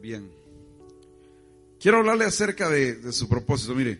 [0.00, 0.30] Bien.
[1.80, 3.74] Quiero hablarle acerca de, su propósito.
[3.74, 3.98] Mire,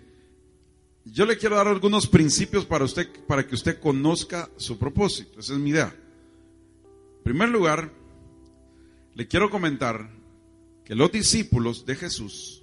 [1.04, 5.40] yo le quiero dar algunos principios para usted, para que usted conozca su propósito.
[5.40, 5.94] Esa es mi idea.
[7.18, 7.92] En primer lugar,
[9.14, 10.10] le quiero comentar
[10.84, 12.62] que los discípulos de Jesús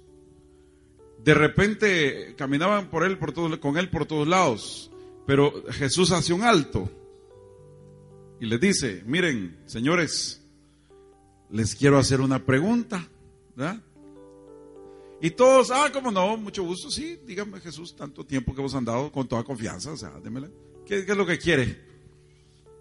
[1.22, 4.90] de repente caminaban por él por con él por todos lados,
[5.26, 6.90] pero Jesús hace un alto
[8.40, 10.42] y les dice, miren, señores,
[11.50, 13.08] les quiero hacer una pregunta.
[13.56, 13.80] ¿Verdad?
[15.20, 19.10] Y todos, ah, como no, mucho gusto, sí, dígame Jesús, tanto tiempo que hemos andado
[19.10, 20.48] con toda confianza, o sea, démela.
[20.84, 21.80] ¿Qué, ¿Qué, es lo que quiere?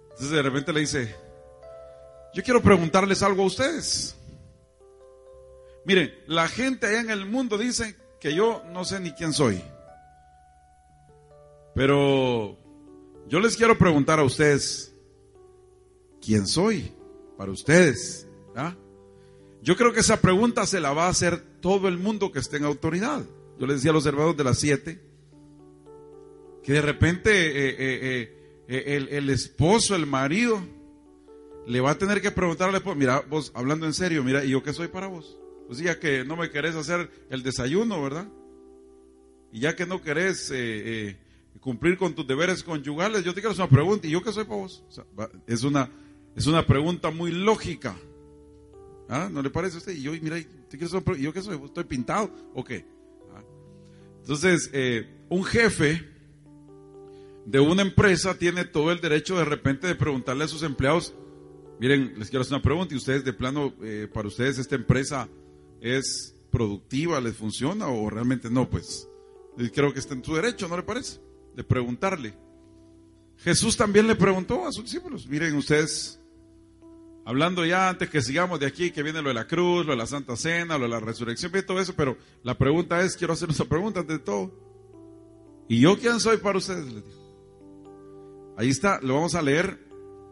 [0.04, 1.16] Entonces de repente le dice,
[2.34, 4.18] yo quiero preguntarles algo a ustedes.
[5.86, 9.62] Miren, la gente allá en el mundo dice que yo no sé ni quién soy.
[11.74, 12.58] Pero
[13.28, 14.94] yo les quiero preguntar a ustedes,
[16.22, 16.92] ¿quién soy
[17.38, 18.28] para ustedes?
[18.56, 18.76] ¿Ah?
[19.66, 22.58] Yo creo que esa pregunta se la va a hacer todo el mundo que esté
[22.58, 23.26] en autoridad.
[23.58, 25.02] Yo les decía a los hermanos de las siete
[26.64, 30.62] que de repente eh, eh, eh, el, esposo, el marido,
[31.66, 34.62] le va a tener que preguntarle, pues, mira, vos hablando en serio, mira, ¿y yo
[34.62, 35.36] qué soy para vos?
[35.66, 38.28] Pues ya que no me querés hacer el desayuno, ¿verdad?
[39.52, 40.54] Y ya que no querés
[41.60, 44.44] cumplir con tus deberes conyugales, yo te quiero hacer una pregunta, ¿y yo qué soy
[44.44, 44.84] para vos?
[45.48, 45.90] Es, una,
[46.36, 47.96] es una pregunta muy lógica.
[49.08, 49.30] ¿Ah?
[49.32, 49.94] ¿No le parece a usted?
[49.94, 50.38] Y yo, mira,
[50.70, 51.60] ¿te quiero hacer ¿yo qué soy?
[51.64, 52.86] ¿Estoy pintado o qué?
[53.34, 53.44] ¿Ah?
[54.22, 56.04] Entonces, eh, un jefe
[57.46, 61.14] de una empresa tiene todo el derecho de repente de preguntarle a sus empleados,
[61.80, 65.30] miren, les quiero hacer una pregunta, y ustedes de plano, eh, para ustedes esta empresa
[65.82, 69.08] es productiva, les funciona o realmente no, pues
[69.74, 71.20] creo que está en su derecho, ¿no le parece?
[71.56, 72.34] De preguntarle.
[73.38, 76.20] Jesús también le preguntó a sus discípulos, miren ustedes,
[77.26, 79.98] hablando ya antes que sigamos de aquí, que viene lo de la cruz, lo de
[79.98, 83.34] la Santa Cena, lo de la resurrección, y todo eso, pero la pregunta es, quiero
[83.34, 84.52] hacer una pregunta antes de todo.
[85.68, 86.86] ¿Y yo quién soy para ustedes?
[86.86, 88.54] Les digo.
[88.58, 89.78] Ahí está, lo vamos a leer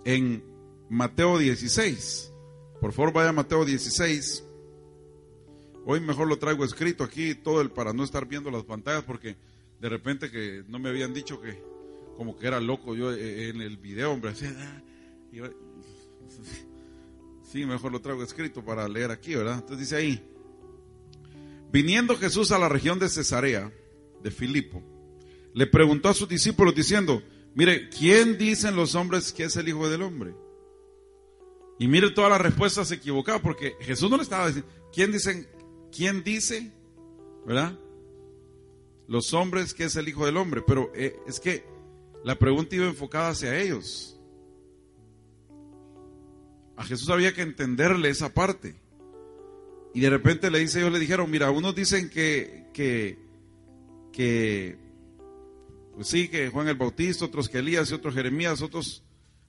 [0.06, 0.44] en
[0.90, 2.32] Mateo 16.
[2.80, 4.46] Por favor, vaya a Mateo 16.
[5.86, 9.36] Hoy mejor lo traigo escrito aquí, todo el para no estar viendo las pantallas, porque
[9.82, 11.62] de repente que no me habían dicho que
[12.16, 14.34] como que era loco yo eh, en el video, hombre.
[17.54, 19.60] Sí, mejor lo traigo escrito para leer aquí, ¿verdad?
[19.60, 20.28] Entonces dice ahí,
[21.72, 23.72] viniendo Jesús a la región de Cesarea,
[24.24, 24.82] de Filipo,
[25.54, 27.22] le preguntó a sus discípulos diciendo,
[27.54, 30.34] mire, ¿quién dicen los hombres que es el Hijo del Hombre?
[31.78, 35.48] Y mire todas las respuestas equivocadas, porque Jesús no le estaba diciendo, ¿quién dicen
[35.96, 36.72] ¿Quién dice?
[37.46, 37.78] ¿Verdad?
[39.08, 40.64] Los hombres que es el Hijo del Hombre.
[40.66, 41.64] Pero eh, es que
[42.24, 44.13] la pregunta iba enfocada hacia ellos.
[46.76, 48.76] A Jesús había que entenderle esa parte.
[49.94, 53.20] Y de repente le dice, ellos le dijeron, mira, unos dicen que, que,
[54.12, 54.78] que,
[55.96, 59.04] pues sí, que Juan el Bautista, otros que Elías y otros Jeremías, otros,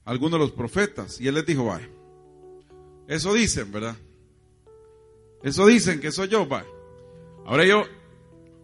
[0.04, 1.18] algunos de los profetas.
[1.20, 1.88] Y él les dijo, vaya,
[3.08, 3.96] eso dicen, ¿verdad?
[5.42, 6.64] Eso dicen que soy yo, va.
[7.46, 7.84] Ahora yo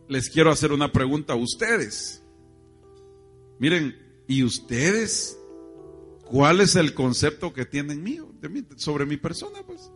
[0.08, 2.22] les quiero hacer una pregunta a ustedes.
[3.58, 3.96] Miren,
[4.26, 5.39] ¿y ustedes
[6.30, 8.32] cuál es el concepto que tienen mío,
[8.76, 9.58] sobre mi persona?
[9.66, 9.90] Pues.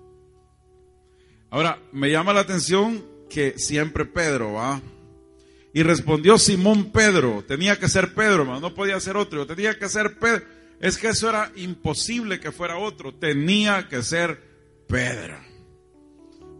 [1.48, 4.82] Ahora, me llama la atención que siempre Pedro, va.
[5.72, 10.18] Y respondió Simón Pedro, tenía que ser Pedro, no podía ser otro, tenía que ser
[10.18, 10.44] Pedro.
[10.80, 14.40] Es que eso era imposible que fuera otro, tenía que ser
[14.88, 15.38] Pedro.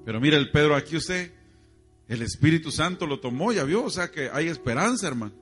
[0.04, 1.32] Pero mire el Pedro aquí usted,
[2.06, 5.34] el Espíritu Santo lo tomó, ya vio, o sea que hay esperanza, hermano.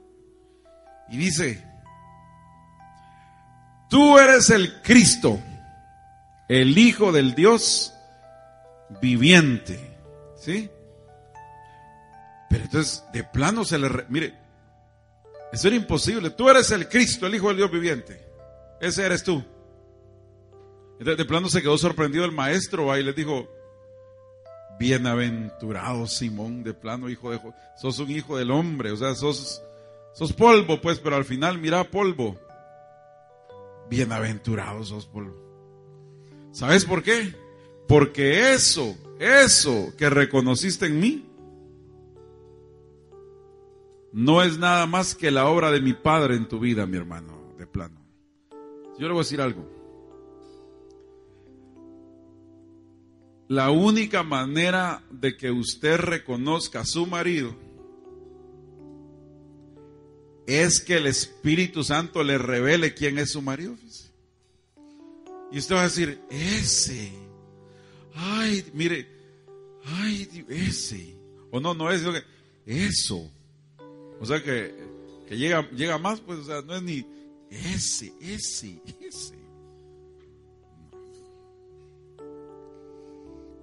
[1.11, 1.63] Y dice,
[3.93, 5.39] tú eres el Cristo,
[6.49, 7.93] el Hijo del Dios
[9.03, 9.79] viviente.
[10.35, 10.71] ¿Sí?
[12.49, 13.91] Pero entonces, de plano se le...
[14.09, 14.35] mire,
[15.53, 16.31] eso era imposible.
[16.31, 18.27] Tú eres el Cristo, el Hijo del Dios viviente.
[18.81, 19.45] Ese eres tú.
[20.93, 23.47] Entonces, de plano se quedó sorprendido el maestro y le dijo,
[24.79, 27.39] Bienaventurado Simón, de plano, hijo de...
[27.77, 29.63] Sos un hijo del hombre, o sea, sos,
[30.15, 32.39] sos polvo, pues, pero al final, mira polvo.
[33.89, 35.09] Bienaventurado sos.
[36.53, 37.35] ¿Sabes por qué?
[37.89, 41.27] Porque eso, eso que reconociste en mí,
[44.13, 47.55] no es nada más que la obra de mi Padre en tu vida, mi hermano,
[47.59, 48.01] de plano.
[48.99, 49.67] Yo le voy a decir algo.
[53.49, 57.55] La única manera de que usted reconozca a su marido
[60.47, 63.77] es que el Espíritu Santo le revele quién es su marido.
[65.51, 67.13] Y usted va a decir, ese.
[68.15, 69.07] Ay, mire,
[69.85, 71.15] ay, ese.
[71.51, 72.03] O no, no es,
[72.67, 73.31] eso.
[74.21, 74.75] O sea que,
[75.29, 77.07] que llega, llega más, pues, o sea, no es ni
[77.51, 79.35] ese, ese, ese.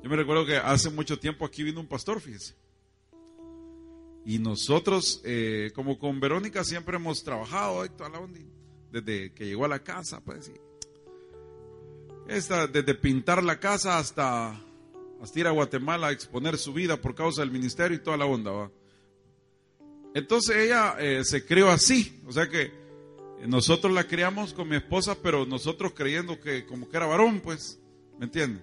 [0.04, 2.59] Yo me recuerdo que hace mucho tiempo aquí vino un pastor, fíjese.
[4.30, 7.84] Y nosotros, eh, como con Verónica, siempre hemos trabajado
[8.92, 10.52] desde que llegó a la casa, pues,
[12.28, 14.64] esta, desde pintar la casa hasta,
[15.20, 18.28] hasta ir a Guatemala a exponer su vida por causa del ministerio y toda la
[18.28, 18.70] onda.
[20.14, 22.72] Entonces ella eh, se crió así, o sea que
[23.48, 27.80] nosotros la criamos con mi esposa, pero nosotros creyendo que como que era varón, pues,
[28.20, 28.62] ¿me entiendes?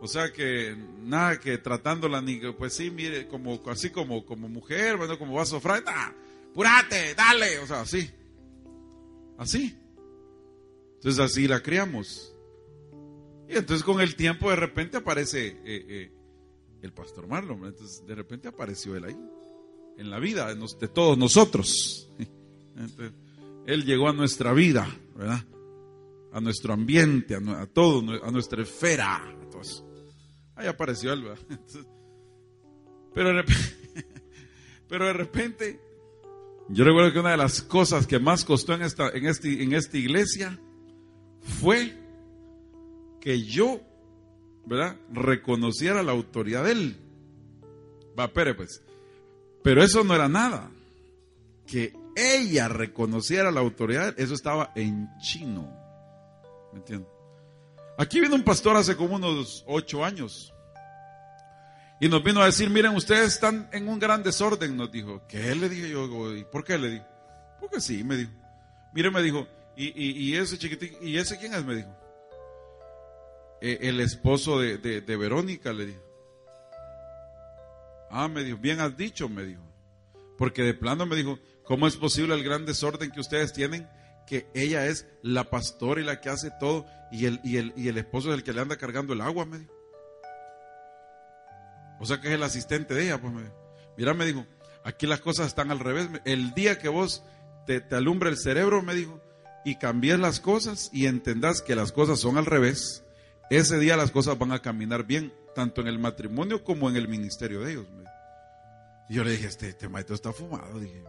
[0.00, 4.96] O sea que nada que tratándola ni pues sí, mire, como así como como mujer,
[4.96, 6.12] bueno, como vaso fray, nah,
[6.54, 8.08] purate, dale, o sea, así.
[9.38, 9.76] Así.
[10.94, 12.34] Entonces así la criamos.
[13.48, 16.12] Y entonces con el tiempo de repente aparece eh, eh,
[16.82, 19.18] el pastor Marlon, entonces de repente apareció él ahí,
[19.96, 22.10] en la vida de, todos nosotros.
[23.66, 24.86] él llegó a nuestra vida,
[25.16, 25.44] ¿verdad?
[26.32, 29.37] A nuestro ambiente, a, todo, a nuestra esfera.
[30.58, 31.24] Ahí apareció él,
[33.14, 34.06] Pero de repente,
[34.88, 35.80] pero de repente,
[36.68, 39.72] yo recuerdo que una de las cosas que más costó en esta, en este, en
[39.72, 40.58] esta iglesia
[41.60, 41.96] fue
[43.20, 43.80] que yo,
[44.66, 44.96] ¿verdad?
[45.12, 46.96] Reconociera la autoridad de él.
[48.18, 48.82] Va, pero pues.
[49.62, 50.70] Pero eso no era nada.
[51.66, 55.72] Que ella reconociera la autoridad, eso estaba en chino.
[56.72, 57.17] ¿Me entiendes?
[57.98, 60.54] Aquí vino un pastor hace como unos ocho años.
[62.00, 65.26] Y nos vino a decir, miren, ustedes están en un gran desorden, nos dijo.
[65.26, 66.32] ¿Qué le dije yo?
[66.36, 67.06] ¿Y por qué le dije?
[67.58, 68.30] Porque sí, me dijo.
[68.94, 71.64] Mire, me dijo, ¿y, ese chiquitín, ¿y ese quién es?
[71.64, 71.90] Me dijo.
[73.60, 76.02] E, el esposo de, de Verónica, le dijo.
[78.10, 79.62] Ah, me dijo, bien has dicho, me dijo.
[80.36, 83.88] Porque de plano me dijo, ¿cómo es posible el gran desorden que ustedes tienen?
[84.28, 87.88] Que ella es la pastora y la que hace todo y el, y el, y
[87.88, 89.72] el esposo es el que le anda cargando el agua, me dijo.
[92.00, 93.54] O sea que es el asistente de ella, pues me dijo.
[93.96, 94.46] Mira, me dijo,
[94.84, 96.08] aquí las cosas están al revés.
[96.24, 97.24] El día que vos
[97.66, 99.20] te, te alumbre el cerebro, me dijo,
[99.64, 103.04] y cambies las cosas y entendas que las cosas son al revés,
[103.50, 107.08] ese día las cosas van a caminar bien, tanto en el matrimonio como en el
[107.08, 107.86] ministerio de ellos.
[109.08, 110.78] Y yo le dije, este, este maestro está fumado.
[110.78, 111.02] Dije,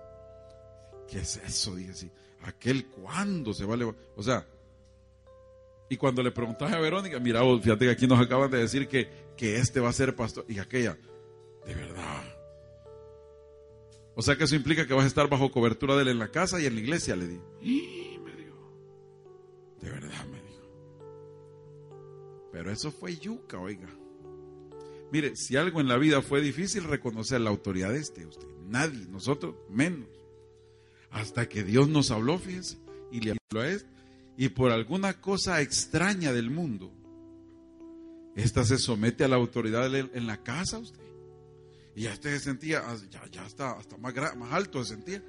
[1.07, 1.75] ¿qué es eso?
[1.75, 2.11] Dije, sí,
[2.43, 4.03] aquel cuándo se va a levantar.
[4.15, 4.47] O sea,
[5.89, 9.09] y cuando le preguntaste a Verónica, mira, fíjate que aquí nos acaban de decir que,
[9.35, 10.45] que este va a ser pastor.
[10.47, 10.97] Y aquella,
[11.65, 12.23] de verdad.
[14.15, 16.29] O sea que eso implica que vas a estar bajo cobertura de él en la
[16.29, 17.39] casa y en la iglesia, le di.
[17.61, 18.71] Y me dijo,
[19.81, 20.67] de verdad me dijo.
[22.51, 23.89] Pero eso fue yuca, oiga.
[25.11, 28.47] Mire, si algo en la vida fue difícil, reconocer la autoridad de este, usted.
[28.67, 30.18] Nadie, nosotros menos.
[31.11, 32.77] Hasta que Dios nos habló, fíjense,
[33.11, 33.99] y le habló a este
[34.39, 36.89] y por alguna cosa extraña del mundo,
[38.37, 41.03] esta se somete a la autoridad en la casa usted.
[41.93, 45.21] Y ya usted se sentía, ah, ya, ya está, hasta más, más alto se sentía.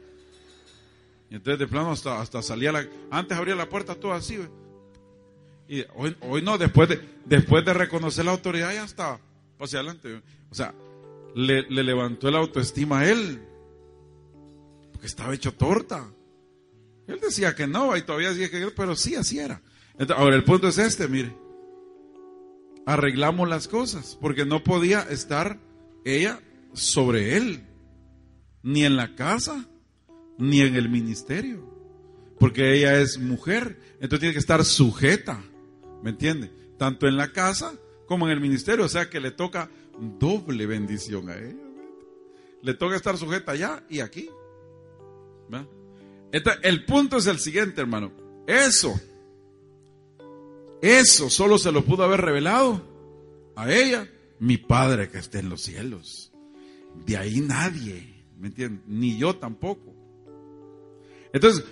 [1.29, 4.38] Y entonces de plano hasta, hasta salía la, antes abría la puerta todo así.
[5.67, 9.19] Y hoy, hoy no, después de, después de reconocer la autoridad ya está
[9.59, 10.23] hacia adelante.
[10.50, 10.73] O sea,
[11.34, 13.43] le, le levantó la autoestima a él.
[15.01, 16.13] Porque estaba hecho torta.
[17.07, 19.63] Él decía que no, y todavía decía que pero sí, así era.
[20.15, 21.35] ahora el punto es este, mire.
[22.85, 25.59] Arreglamos las cosas, porque no podía estar
[26.05, 26.39] ella
[26.75, 27.67] sobre él,
[28.63, 29.71] ni en la casa,
[30.37, 31.67] ni en el ministerio,
[32.39, 35.43] porque ella es mujer, entonces tiene que estar sujeta,
[36.03, 36.53] ¿me entiende?
[36.79, 37.73] Tanto en la casa
[38.07, 39.71] como en el ministerio, o sea que le toca
[40.19, 41.71] doble bendición a ella.
[42.61, 44.29] Le toca estar sujeta allá y aquí.
[46.63, 48.13] El punto es el siguiente, hermano.
[48.47, 49.01] Eso,
[50.83, 52.83] eso solo se lo pudo haber revelado
[53.57, 56.33] a ella, mi Padre que esté en los cielos.
[57.07, 58.83] De ahí nadie, ¿me entiendes?
[58.87, 59.95] Ni yo tampoco.
[61.33, 61.65] Entonces,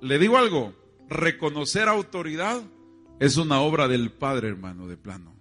[0.00, 0.74] le digo algo,
[1.08, 2.62] reconocer autoridad
[3.20, 5.36] es una obra del Padre, hermano, de plano.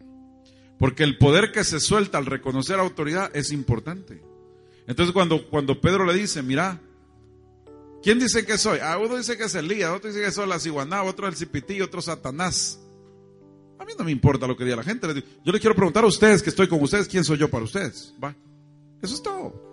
[0.77, 4.22] Porque el poder que se suelta al reconocer autoridad es importante.
[4.88, 6.82] Entonces, cuando, cuando Pedro le dice, mira,
[8.01, 8.79] ¿Quién dice que soy?
[8.81, 11.81] Ah, uno dice que es Elías, otro dice que soy la ciguaná, otro el cipití,
[11.81, 12.79] otro Satanás.
[13.77, 15.08] A mí no me importa lo que diga la gente.
[15.43, 18.13] Yo le quiero preguntar a ustedes que estoy con ustedes, ¿quién soy yo para ustedes?
[18.24, 18.36] Va.
[19.01, 19.72] Eso es todo.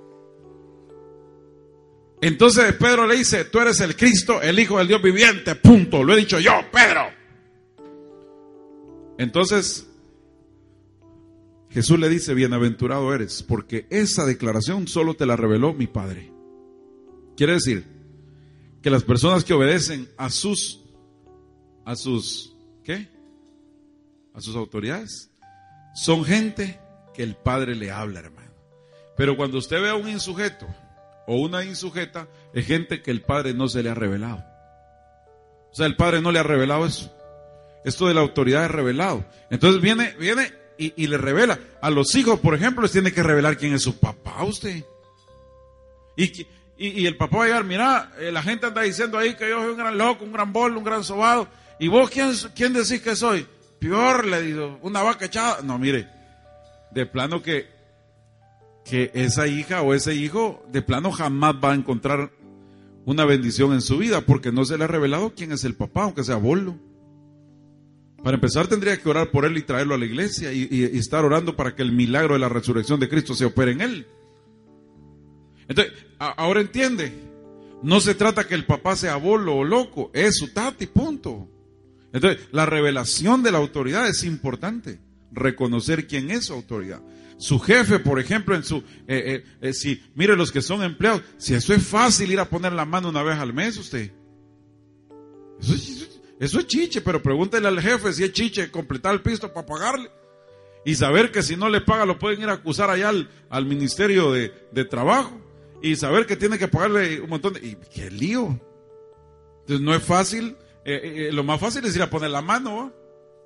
[2.20, 6.02] Entonces Pedro le dice, tú eres el Cristo, el Hijo del Dios viviente, punto.
[6.02, 7.02] Lo he dicho yo, Pedro.
[9.18, 9.86] Entonces,
[11.70, 16.32] Jesús le dice, bienaventurado eres, porque esa declaración solo te la reveló mi Padre.
[17.36, 17.97] Quiere decir
[18.82, 20.80] que las personas que obedecen a sus,
[21.84, 22.54] a sus,
[22.84, 23.08] ¿qué?
[24.34, 25.30] A sus autoridades,
[25.94, 26.78] son gente
[27.14, 28.52] que el Padre le habla, hermano.
[29.16, 30.66] Pero cuando usted ve a un insujeto
[31.26, 34.44] o una insujeta, es gente que el Padre no se le ha revelado.
[35.72, 37.12] O sea, el Padre no le ha revelado eso.
[37.84, 39.24] Esto de la autoridad es revelado.
[39.50, 41.58] Entonces viene, viene y, le revela.
[41.82, 44.84] A los hijos, por ejemplo, les tiene que revelar quién es su papá usted.
[46.16, 46.46] Y,
[46.78, 49.60] y, el papá va a llegar, mira, eh, la gente anda diciendo ahí que yo
[49.60, 51.48] soy un gran loco, un gran bol, un gran sobado.
[51.80, 53.46] ¿Y vos quién, quién decís que soy?
[53.80, 55.60] Peor, le digo, una vaca echada.
[55.62, 56.08] No, mire,
[56.92, 57.68] de plano que,
[58.84, 62.30] que esa hija o ese hijo, de plano jamás va a encontrar
[63.04, 66.04] una bendición en su vida porque no se le ha revelado quién es el papá,
[66.04, 66.76] aunque sea bolo.
[68.22, 71.56] Para empezar tendría que orar por él y traerlo a la iglesia y, estar orando
[71.56, 74.06] para que el milagro de la resurrección de Cristo se opere en él.
[75.68, 77.12] Entonces, ahora entiende,
[77.82, 81.48] no se trata que el papá sea bolo o loco, es su tati, punto.
[82.12, 84.98] Entonces, la revelación de la autoridad es importante,
[85.30, 87.02] reconocer quién es su autoridad.
[87.38, 91.22] Su jefe, por ejemplo, en su, eh, eh, eh, si, mire los que son empleados,
[91.36, 94.10] si eso es fácil ir a poner la mano una vez al mes, usted.
[96.40, 100.10] Eso es, chiche, pero pregúntele al jefe si es chiche completar el pisto para pagarle.
[100.84, 103.12] Y saber que si no le paga lo pueden ir a acusar allá
[103.50, 104.48] al, Ministerio de,
[104.84, 105.40] Trabajo.
[105.82, 107.60] Y saber que tiene que pagarle un montón de...
[107.60, 108.58] Y qué lío.
[109.60, 110.56] Entonces no es fácil.
[110.84, 112.92] Eh, eh, eh, lo más fácil es ir a poner la mano.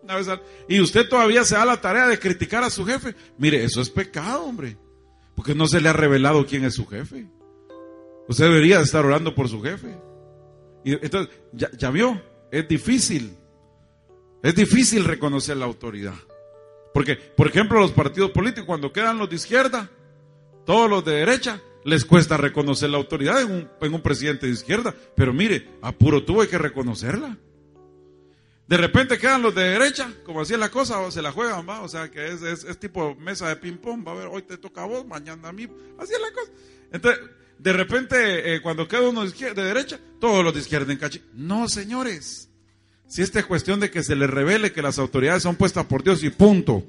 [0.03, 0.21] Una
[0.69, 3.15] y usted todavía se da la tarea de criticar a su jefe.
[3.39, 4.77] Mire, eso es pecado, hombre.
[5.35, 7.27] Porque no se le ha revelado quién es su jefe.
[8.29, 9.97] Usted debería estar orando por su jefe.
[10.85, 12.21] Y entonces, ya vio,
[12.51, 13.37] es difícil.
[14.43, 16.15] Es difícil reconocer la autoridad.
[16.93, 19.89] Porque, por ejemplo, los partidos políticos, cuando quedan los de izquierda,
[20.67, 24.95] todos los de derecha, les cuesta reconocer la autoridad en un, presidente de izquierda.
[25.17, 27.37] Pero mire, apuro tuvo que reconocerla.
[28.67, 31.69] De repente quedan los de derecha, como así es la cosa, o se la juegan,
[31.69, 31.83] ¿va?
[31.83, 34.87] O sea, que es, tipo mesa de ping-pong, va a ver, hoy te toca a
[34.87, 36.53] vos, mañana a mí, así es la cosa.
[36.93, 37.21] Entonces,
[37.59, 41.23] de repente, eh, cuando queda uno de, derecha, todos los de izquierda en caché.
[41.35, 42.49] No, señores.
[43.07, 46.03] Si esta es cuestión de que se les revele que las autoridades son puestas por
[46.03, 46.83] Dios y punto.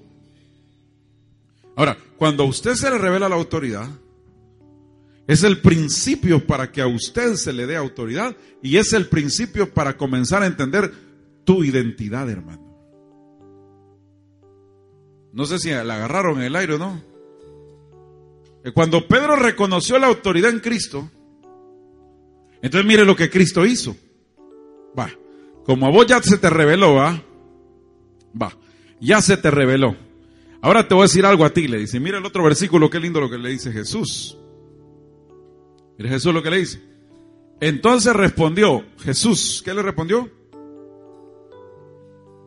[1.76, 3.90] Ahora, cuando a usted se le revela la autoridad,
[5.28, 9.74] es el principio para que a usted se le dé autoridad y es el principio
[9.74, 10.92] para comenzar a entender
[11.46, 12.62] tu identidad, hermano.
[15.32, 17.02] No sé si la agarraron en el aire o no.
[18.74, 21.10] Cuando Pedro reconoció la autoridad en Cristo,
[22.62, 23.96] entonces mire lo que Cristo hizo.
[24.98, 25.10] Va,
[25.66, 27.22] como a vos ya se te reveló, va,
[28.40, 28.56] va,
[29.00, 29.96] ya se te reveló.
[30.62, 32.00] Ahora te voy a decir algo a ti, le dice.
[32.00, 34.38] Mira el otro versículo, qué lindo lo que le dice Jesús.
[36.10, 36.82] Jesús lo que le dice.
[37.60, 40.30] Entonces respondió Jesús, ¿qué le respondió?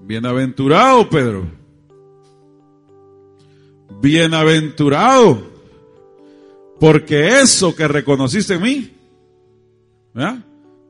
[0.02, 1.46] Bienaventurado, Pedro.
[4.00, 5.56] Bienaventurado.
[6.78, 8.92] Porque eso que reconociste en mí,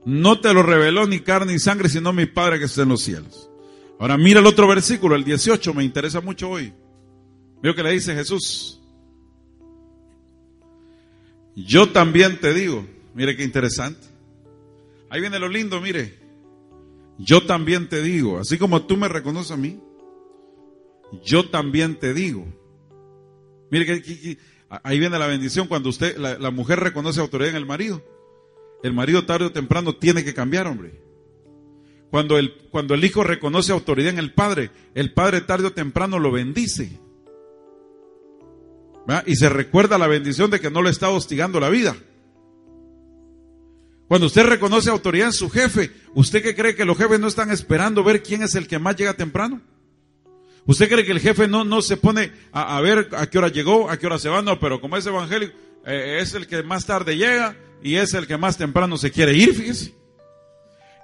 [0.04, 3.02] no te lo reveló ni carne ni sangre, sino mi Padre que está en los
[3.02, 3.48] cielos.
[3.98, 6.72] Ahora mira el otro versículo, el 18, me interesa mucho hoy.
[7.62, 8.75] Veo que le dice Jesús.
[11.56, 14.06] Yo también te digo, mire qué interesante.
[15.08, 16.18] Ahí viene lo lindo, mire.
[17.18, 19.80] Yo también te digo, así como tú me reconoces a mí,
[21.24, 22.46] yo también te digo.
[23.70, 28.02] Mire que, Ahí viene la bendición cuando usted, la, mujer reconoce autoridad en el marido.
[28.82, 31.00] El marido tarde o temprano tiene que cambiar, hombre.
[32.10, 36.18] Cuando el, cuando el hijo reconoce autoridad en el padre, el padre tarde o temprano
[36.18, 36.98] lo bendice.
[39.26, 41.96] Y se recuerda la bendición de que no le está hostigando la vida.
[44.08, 47.50] Cuando usted reconoce autoridad en su jefe, ¿usted qué cree que los jefes no están
[47.50, 49.60] esperando ver quién es el que más llega temprano?
[50.64, 53.90] ¿Usted cree que el jefe no, no se pone a, ver a qué hora llegó,
[53.90, 54.42] a qué hora se va?
[54.42, 58.26] No, pero como es evangélico, eh, es el que más tarde llega y es el
[58.26, 59.94] que más temprano se quiere ir, fíjese.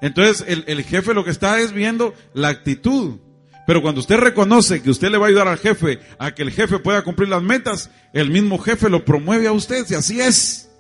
[0.01, 3.19] Entonces el, el jefe lo que está es viendo la actitud.
[3.67, 6.51] Pero cuando usted reconoce que usted le va a ayudar al jefe a que el
[6.51, 10.71] jefe pueda cumplir las metas, el mismo jefe lo promueve a usted, y así es.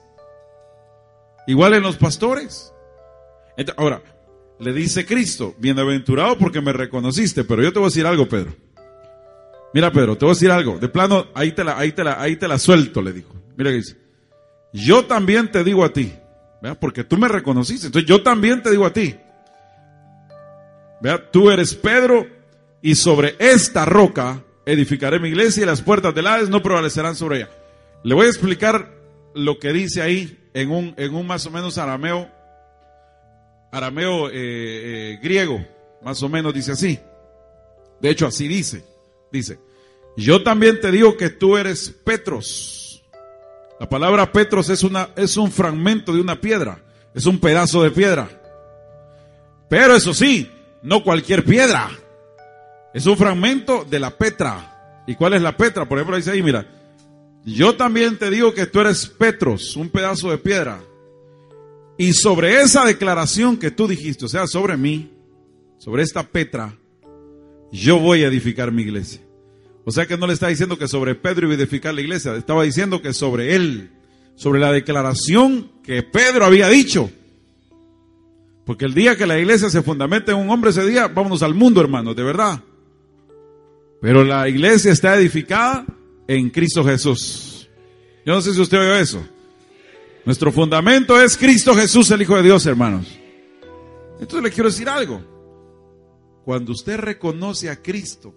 [1.47, 2.73] Igual en los pastores.
[3.77, 4.03] ahora,
[4.59, 8.55] le dice Cristo, bienaventurado porque me reconociste, pero yo te voy a decir algo, Pedro.
[9.75, 10.79] Mira, Pedro, te voy a decir algo.
[10.79, 13.35] De plano, ahí te la, ahí te la, ahí te la suelto, le dijo.
[13.57, 13.97] Mira que dice.
[14.73, 16.12] Yo también te digo a ti.
[16.61, 16.79] ¿vea?
[16.79, 17.87] Porque tú me reconociste.
[17.87, 19.17] Entonces yo también te digo a ti.
[21.01, 22.27] Vea, tú eres Pedro
[22.83, 27.39] y sobre esta roca edificaré mi iglesia y las puertas del Hades no prevalecerán sobre
[27.39, 27.51] ella.
[28.03, 28.93] Le voy a explicar
[29.35, 32.29] lo que dice ahí en un, en un más o menos arameo,
[33.71, 35.65] arameo eh, eh, griego,
[36.03, 36.99] más o menos dice así.
[38.01, 38.85] De hecho, así dice.
[39.31, 39.59] Dice,
[40.17, 43.03] yo también te digo que tú eres Petros.
[43.81, 46.83] La palabra Petros es, una, es un fragmento de una piedra,
[47.15, 48.29] es un pedazo de piedra.
[49.69, 50.51] Pero eso sí,
[50.83, 51.91] no cualquier piedra.
[52.94, 55.02] Es un fragmento de la Petra.
[55.06, 55.88] ¿Y cuál es la Petra?
[55.88, 56.66] Por ejemplo, dice ahí, mira,
[57.44, 60.80] yo también te digo que tú eres Petros, un pedazo de piedra.
[61.99, 65.11] Y sobre esa declaración que tú dijiste, o sea, sobre mí,
[65.78, 66.76] sobre esta Petra,
[67.72, 69.20] yo voy a edificar mi iglesia.
[69.84, 72.37] O sea que no le está diciendo que sobre Pedro iba a edificar la iglesia,
[72.37, 73.90] estaba diciendo que sobre él,
[74.37, 77.11] sobre la declaración que Pedro había dicho.
[78.64, 81.54] Porque el día que la iglesia se fundamenta en un hombre, ese día vámonos al
[81.54, 82.62] mundo, hermanos, de verdad.
[84.02, 85.87] Pero la iglesia está edificada
[86.26, 87.71] en Cristo Jesús.
[88.26, 89.25] Yo no sé si usted oyó eso.
[90.25, 93.06] Nuestro fundamento es Cristo Jesús, el Hijo de Dios, hermanos.
[94.18, 95.23] Entonces le quiero decir algo.
[96.44, 98.35] Cuando usted reconoce a Cristo,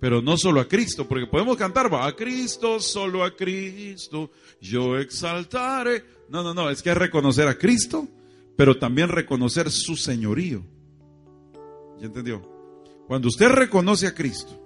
[0.00, 4.30] pero no solo a Cristo, porque podemos cantar, va a Cristo, solo a Cristo,
[4.62, 6.04] yo exaltaré.
[6.30, 8.08] No, no, no, es que es reconocer a Cristo,
[8.56, 10.64] pero también reconocer su señorío.
[12.00, 12.57] ¿Ya entendió?
[13.08, 14.62] Cuando usted reconoce a Cristo,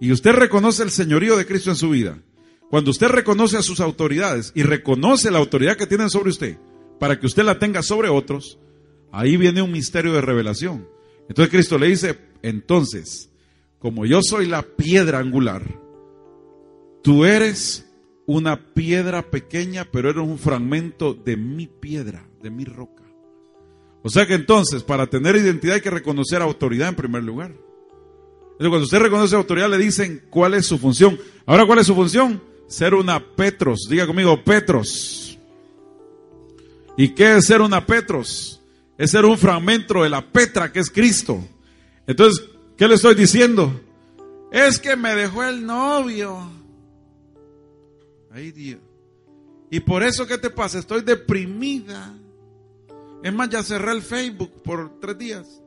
[0.00, 2.18] y usted reconoce el señorío de Cristo en su vida,
[2.70, 6.56] cuando usted reconoce a sus autoridades y reconoce la autoridad que tienen sobre usted,
[6.98, 8.58] para que usted la tenga sobre otros,
[9.12, 10.88] ahí viene un misterio de revelación.
[11.28, 13.30] Entonces Cristo le dice, entonces,
[13.78, 15.78] como yo soy la piedra angular,
[17.02, 17.86] tú eres
[18.26, 23.04] una piedra pequeña, pero eres un fragmento de mi piedra, de mi roca.
[24.02, 27.52] O sea que entonces, para tener identidad hay que reconocer autoridad en primer lugar
[28.58, 31.18] cuando usted reconoce autoridad, le dicen cuál es su función.
[31.46, 32.42] Ahora, ¿cuál es su función?
[32.66, 33.86] Ser una Petros.
[33.88, 35.38] Diga conmigo, Petros.
[36.96, 38.60] ¿Y qué es ser una Petros?
[38.96, 41.40] Es ser un fragmento de la Petra que es Cristo.
[42.06, 42.44] Entonces,
[42.76, 43.80] ¿qué le estoy diciendo?
[44.50, 46.50] Es que me dejó el novio.
[48.32, 48.80] Ay, Dios.
[49.70, 50.80] Y por eso, ¿qué te pasa?
[50.80, 52.17] Estoy deprimida.
[53.22, 55.62] Es más, ya cerré el Facebook por tres días.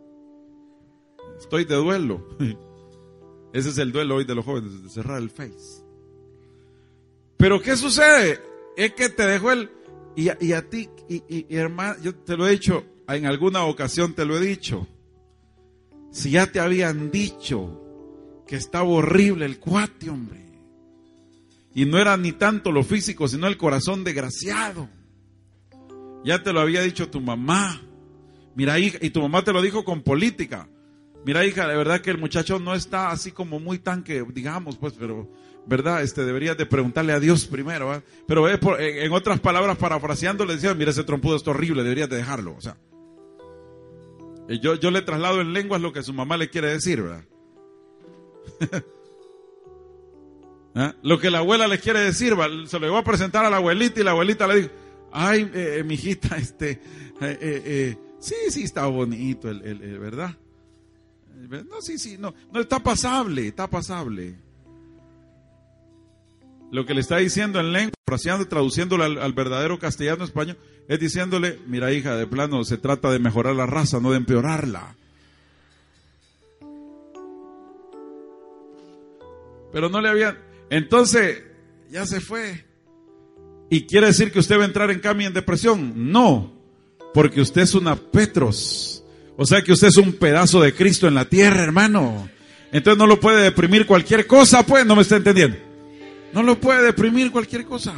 [1.40, 2.28] Estoy de duelo.
[3.54, 5.84] Ese es el duelo hoy de los jóvenes, de cerrar el face.
[7.38, 8.40] Pero ¿qué sucede?
[8.78, 9.70] Es que te dejó el...
[10.16, 14.38] Y, a ti, y, hermano, yo te lo he dicho, en alguna ocasión te lo
[14.38, 14.88] he dicho.
[16.12, 17.82] Si ya te habían dicho
[18.46, 20.52] que estaba horrible el cuate, hombre.
[21.74, 24.90] Y no era ni tanto lo físico, sino el corazón desgraciado.
[26.24, 27.82] Ya te lo había dicho tu mamá.
[28.56, 30.68] Mira, hija, y tu mamá te lo dijo con política.
[31.26, 34.78] Mira, hija, de verdad que el muchacho no está así como muy tan que, digamos,
[34.78, 35.30] pues, pero,
[35.66, 36.02] ¿verdad?
[36.02, 40.92] Este, deberías de preguntarle a Dios primero, Pero en otras palabras, parafraseando, le decía, mira,
[40.92, 42.78] ese trompudo es horrible, deberías de dejarlo, o sea.
[44.62, 47.24] Yo, yo le traslado en lenguas lo que su mamá le quiere decir, ¿verdad?
[50.76, 50.96] ¿Ah?
[51.04, 52.34] Lo que la abuela le quiere decir,
[52.66, 54.70] se lo iba a presentar a la abuelita y la abuelita le dijo,
[55.12, 56.72] ay, eh, eh mi hijita, este,
[57.22, 60.36] eh, eh, sí, sí, está bonito, el, el, ¿verdad?
[61.50, 64.36] No, sí, sí, no, no, está pasable, está pasable.
[66.72, 67.92] Lo que le está diciendo en lengua,
[68.50, 73.56] traduciéndolo al, verdadero castellano español, es diciéndole, mira hija, de plano se trata de mejorar
[73.56, 74.96] la raza, no de empeorarla.
[79.72, 80.38] Pero no le habían...
[80.70, 81.44] Entonces,
[81.90, 82.66] ya se fue.
[83.72, 86.12] ¿Y quiere decir que usted va a entrar en cambio en depresión?
[86.12, 86.52] No,
[87.14, 89.02] porque usted es una Petros.
[89.38, 92.30] O sea que usted es un pedazo de Cristo en la tierra, hermano.
[92.74, 95.58] Entonces no lo puede deprimir cualquier cosa, pues, no me está entendiendo.
[96.34, 97.94] No lo puede deprimir cualquier cosa.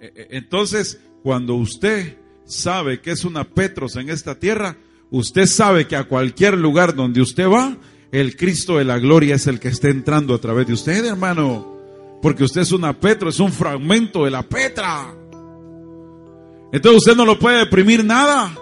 [0.00, 4.76] E, e, entonces, cuando usted sabe que es una Petros en esta tierra,
[5.10, 7.76] usted sabe que a cualquier lugar donde usted va,
[8.12, 11.69] el Cristo de la gloria es el que está entrando a través de usted, hermano.
[12.22, 15.14] Porque usted es una Petro, es un fragmento de la Petra.
[16.72, 18.52] Entonces usted no lo puede deprimir nada.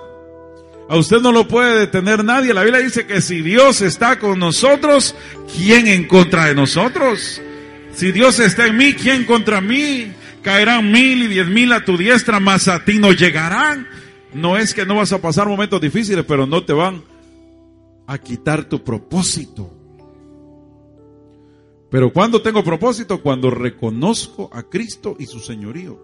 [0.89, 2.55] A usted no lo puede detener nadie.
[2.55, 5.15] La Biblia dice que si Dios está con nosotros,
[5.55, 7.43] ¿quién en contra de nosotros?
[7.93, 10.13] Si Dios está en mí, ¿quién contra mí?
[10.43, 13.87] Caerán mil y diez mil a tu diestra, mas a ti no llegarán.
[14.33, 17.03] No es que no vas a pasar momentos difíciles, pero no te van
[18.07, 19.78] a quitar tu propósito.
[21.91, 25.99] Pero cuando tengo propósito, cuando reconozco a Cristo y su señorío.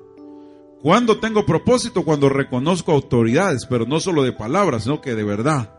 [0.81, 2.05] Cuando tengo propósito?
[2.05, 5.71] Cuando reconozco autoridades, pero no solo de palabras, sino que de verdad.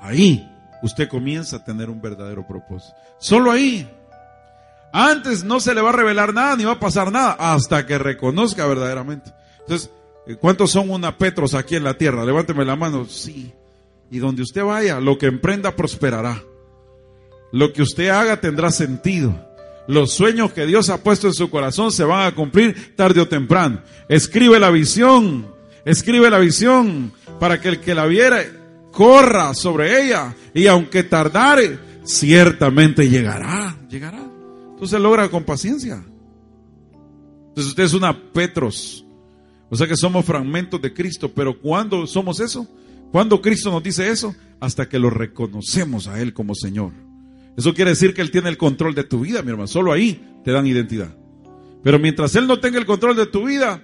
[0.00, 0.48] Ahí
[0.82, 2.94] usted comienza a tener un verdadero propósito.
[3.18, 3.88] Solo ahí.
[4.92, 7.96] Antes no se le va a revelar nada ni va a pasar nada hasta que
[7.96, 9.32] reconozca verdaderamente.
[9.60, 9.90] Entonces,
[10.40, 12.24] ¿cuántos son una Petros aquí en la tierra?
[12.24, 13.06] Levánteme la mano.
[13.06, 13.52] Sí.
[14.10, 16.42] Y donde usted vaya, lo que emprenda prosperará.
[17.52, 19.48] Lo que usted haga tendrá sentido.
[19.86, 23.28] Los sueños que Dios ha puesto en su corazón se van a cumplir tarde o
[23.28, 23.82] temprano.
[24.08, 25.46] Escribe la visión.
[25.84, 28.42] Escribe la visión para que el que la viera
[28.92, 34.22] corra sobre ella y aunque tardare, ciertamente llegará, llegará.
[34.72, 36.04] Entonces logra con paciencia.
[37.48, 39.04] Entonces usted es una Petros.
[39.68, 42.68] O sea que somos fragmentos de Cristo, pero ¿cuándo somos eso?
[43.10, 44.34] ¿Cuándo Cristo nos dice eso?
[44.60, 46.92] Hasta que lo reconocemos a Él como Señor.
[47.56, 49.66] Eso quiere decir que Él tiene el control de tu vida, mi hermano.
[49.66, 51.14] Solo ahí te dan identidad.
[51.82, 53.82] Pero mientras Él no tenga el control de tu vida,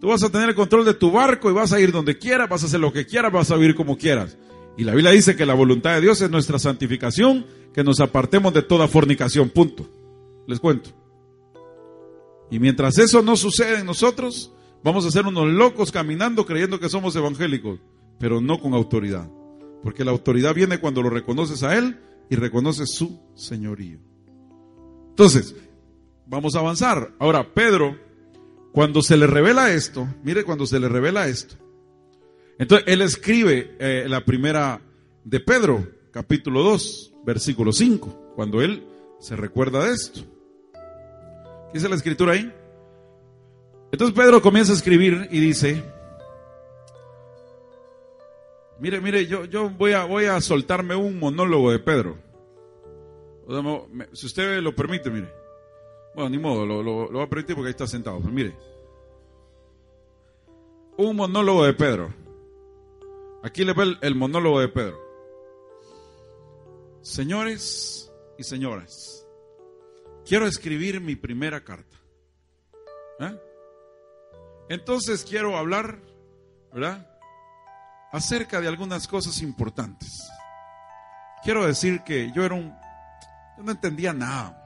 [0.00, 2.48] tú vas a tener el control de tu barco y vas a ir donde quieras,
[2.48, 4.36] vas a hacer lo que quieras, vas a vivir como quieras.
[4.76, 8.52] Y la Biblia dice que la voluntad de Dios es nuestra santificación, que nos apartemos
[8.54, 9.50] de toda fornicación.
[9.50, 9.88] Punto.
[10.46, 10.90] Les cuento.
[12.50, 14.52] Y mientras eso no sucede en nosotros,
[14.84, 17.80] vamos a ser unos locos caminando creyendo que somos evangélicos,
[18.18, 19.30] pero no con autoridad.
[19.82, 21.98] Porque la autoridad viene cuando lo reconoces a Él
[22.32, 23.98] y reconoce su señorío.
[25.10, 25.54] Entonces,
[26.26, 27.12] vamos a avanzar.
[27.18, 27.94] Ahora, Pedro,
[28.72, 31.56] cuando se le revela esto, mire cuando se le revela esto.
[32.58, 34.80] Entonces, él escribe eh, la primera
[35.24, 38.82] de Pedro, capítulo 2, versículo 5, cuando él
[39.20, 40.22] se recuerda de esto.
[40.72, 42.50] ¿Qué dice la escritura ahí?
[43.92, 45.84] Entonces Pedro comienza a escribir y dice,
[48.82, 52.18] Mire, mire, yo, yo voy, a, voy a soltarme un monólogo de Pedro.
[54.12, 55.32] Si usted lo permite, mire.
[56.16, 58.18] Bueno, ni modo, lo, lo, lo va a permitir porque ahí está sentado.
[58.18, 58.56] Pero mire.
[60.96, 62.12] Un monólogo de Pedro.
[63.44, 64.98] Aquí le ve el, monólogo de Pedro.
[67.02, 69.24] Señores y señoras,
[70.24, 72.00] quiero escribir mi primera carta.
[73.20, 73.38] ¿Eh?
[74.70, 76.00] Entonces quiero hablar,
[76.72, 77.11] ¿verdad?
[78.12, 80.22] Acerca de algunas cosas importantes.
[81.42, 82.72] Quiero decir que yo era un...
[83.56, 84.58] Yo no entendía nada.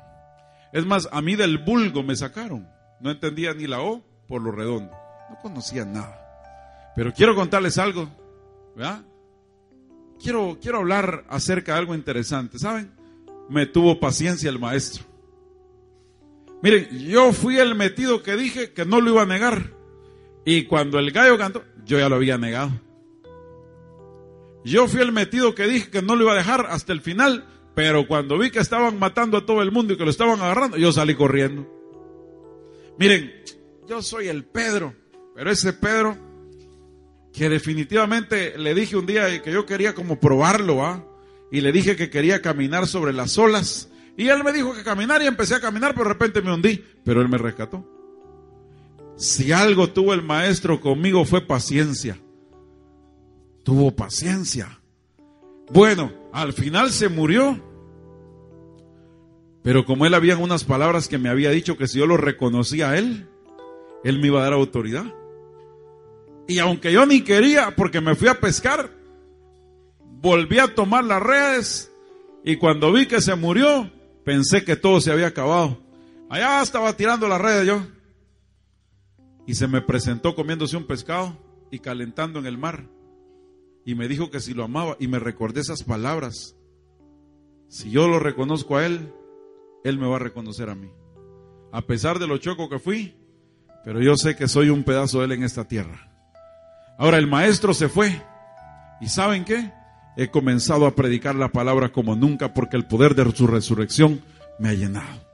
[0.72, 2.68] Es más, a mí del vulgo me sacaron.
[3.00, 4.92] No entendía ni la O por lo redondo.
[5.30, 6.22] No conocía nada.
[6.94, 8.08] Pero quiero contarles algo.
[8.74, 9.02] ¿verdad?
[10.22, 12.58] Quiero, quiero hablar acerca de algo interesante.
[12.58, 12.92] ¿Saben?
[13.48, 15.04] Me tuvo paciencia el maestro.
[16.62, 19.72] Miren, yo fui el metido que dije que no lo iba a negar.
[20.44, 22.70] Y cuando el gallo cantó, yo ya lo había negado.
[24.66, 27.46] Yo fui el metido que dije que no lo iba a dejar hasta el final,
[27.76, 30.76] pero cuando vi que estaban matando a todo el mundo y que lo estaban agarrando,
[30.76, 31.72] yo salí corriendo.
[32.98, 33.32] Miren,
[33.88, 34.92] yo soy el Pedro,
[35.36, 36.18] pero ese Pedro
[37.32, 41.06] que definitivamente le dije un día que yo quería como probarlo, ¿ah?
[41.52, 43.88] Y le dije que quería caminar sobre las olas.
[44.16, 46.84] Y él me dijo que caminar y empecé a caminar, pero de repente me hundí,
[47.04, 47.88] pero él me rescató.
[49.16, 52.18] Si algo tuvo el maestro conmigo fue paciencia
[53.66, 54.80] tuvo paciencia.
[55.72, 57.60] Bueno, al final se murió.
[59.64, 62.90] Pero como él había unas palabras que me había dicho que si yo lo reconocía
[62.90, 63.28] a él,
[64.04, 65.06] él me iba a dar autoridad.
[66.46, 68.88] Y aunque yo ni quería, porque me fui a pescar,
[70.22, 71.92] volví a tomar las redes
[72.44, 73.90] y cuando vi que se murió,
[74.24, 75.82] pensé que todo se había acabado.
[76.30, 77.84] Allá estaba tirando las redes yo.
[79.44, 81.36] Y se me presentó comiéndose un pescado
[81.72, 82.95] y calentando en el mar
[83.86, 86.56] y me dijo que si lo amaba y me recordé esas palabras.
[87.68, 89.12] Si yo lo reconozco a Él,
[89.84, 90.90] Él me va a reconocer a mí.
[91.72, 93.14] A pesar de lo choco que fui,
[93.84, 96.10] pero yo sé que soy un pedazo de Él en esta tierra.
[96.98, 98.20] Ahora el maestro se fue
[99.00, 99.70] y ¿saben qué?
[100.16, 104.20] He comenzado a predicar la palabra como nunca porque el poder de su resurrección
[104.58, 105.24] me ha llenado.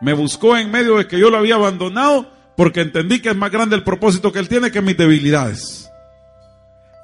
[0.00, 3.50] Me buscó en medio de que yo lo había abandonado porque entendí que es más
[3.50, 5.85] grande el propósito que Él tiene que mis debilidades.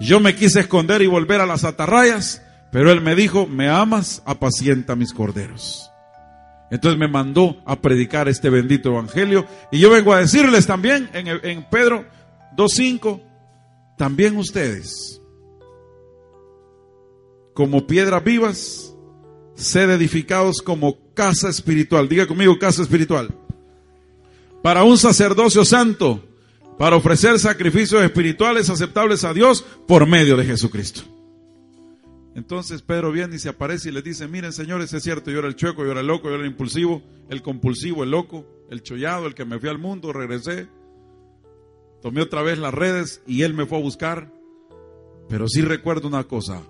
[0.03, 4.21] Yo me quise esconder y volver a las atarrayas, pero él me dijo, me amas,
[4.27, 5.89] apacienta mis corderos.
[6.73, 9.47] Entonces me mandó a predicar este bendito evangelio.
[9.71, 12.05] Y yo vengo a decirles también en, en Pedro
[12.57, 13.23] 2.5,
[13.97, 15.21] también ustedes,
[17.55, 18.97] como piedras vivas,
[19.55, 22.09] sed edificados como casa espiritual.
[22.09, 23.33] Diga conmigo casa espiritual.
[24.65, 26.25] Para un sacerdocio santo
[26.79, 31.03] para ofrecer sacrificios espirituales aceptables a Dios por medio de Jesucristo.
[32.35, 35.49] Entonces Pedro viene y se aparece y le dice, miren señores, es cierto, yo era
[35.49, 38.83] el chueco, yo era el loco, yo era el impulsivo, el compulsivo, el loco, el
[38.83, 40.67] chollado, el que me fui al mundo, regresé,
[42.01, 44.33] tomé otra vez las redes y él me fue a buscar.
[45.29, 46.63] Pero sí recuerdo una cosa,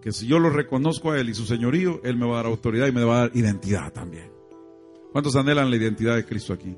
[0.00, 2.46] que si yo lo reconozco a Él y su señorío, Él me va a dar
[2.46, 4.30] autoridad y me va a dar identidad también.
[5.12, 6.76] ¿Cuántos anhelan la identidad de Cristo aquí?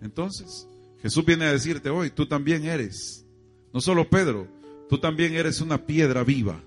[0.00, 0.68] Entonces,
[1.02, 3.26] Jesús viene a decirte hoy, tú también eres,
[3.74, 4.46] no solo Pedro,
[4.88, 6.62] tú también eres una piedra viva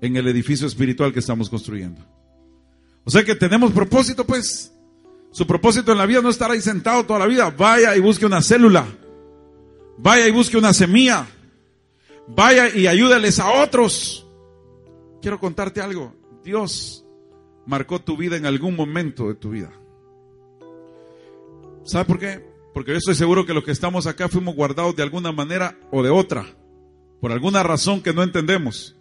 [0.00, 2.00] en el edificio espiritual que estamos construyendo.
[3.04, 4.72] O sea que tenemos propósito, pues.
[5.30, 7.50] Su propósito en la vida no estar ahí sentado toda la vida.
[7.50, 8.86] Vaya y busque una célula.
[9.98, 11.26] Vaya y busque una semilla.
[12.28, 14.26] Vaya y ayúdales a otros.
[15.20, 16.14] Quiero contarte algo.
[16.44, 17.04] Dios
[17.66, 19.72] marcó tu vida en algún momento de tu vida.
[21.84, 22.57] ¿Sabe por qué?
[22.78, 26.00] Porque yo estoy seguro que los que estamos acá fuimos guardados de alguna manera o
[26.00, 26.46] de otra.
[27.20, 28.94] Por alguna razón que no entendemos.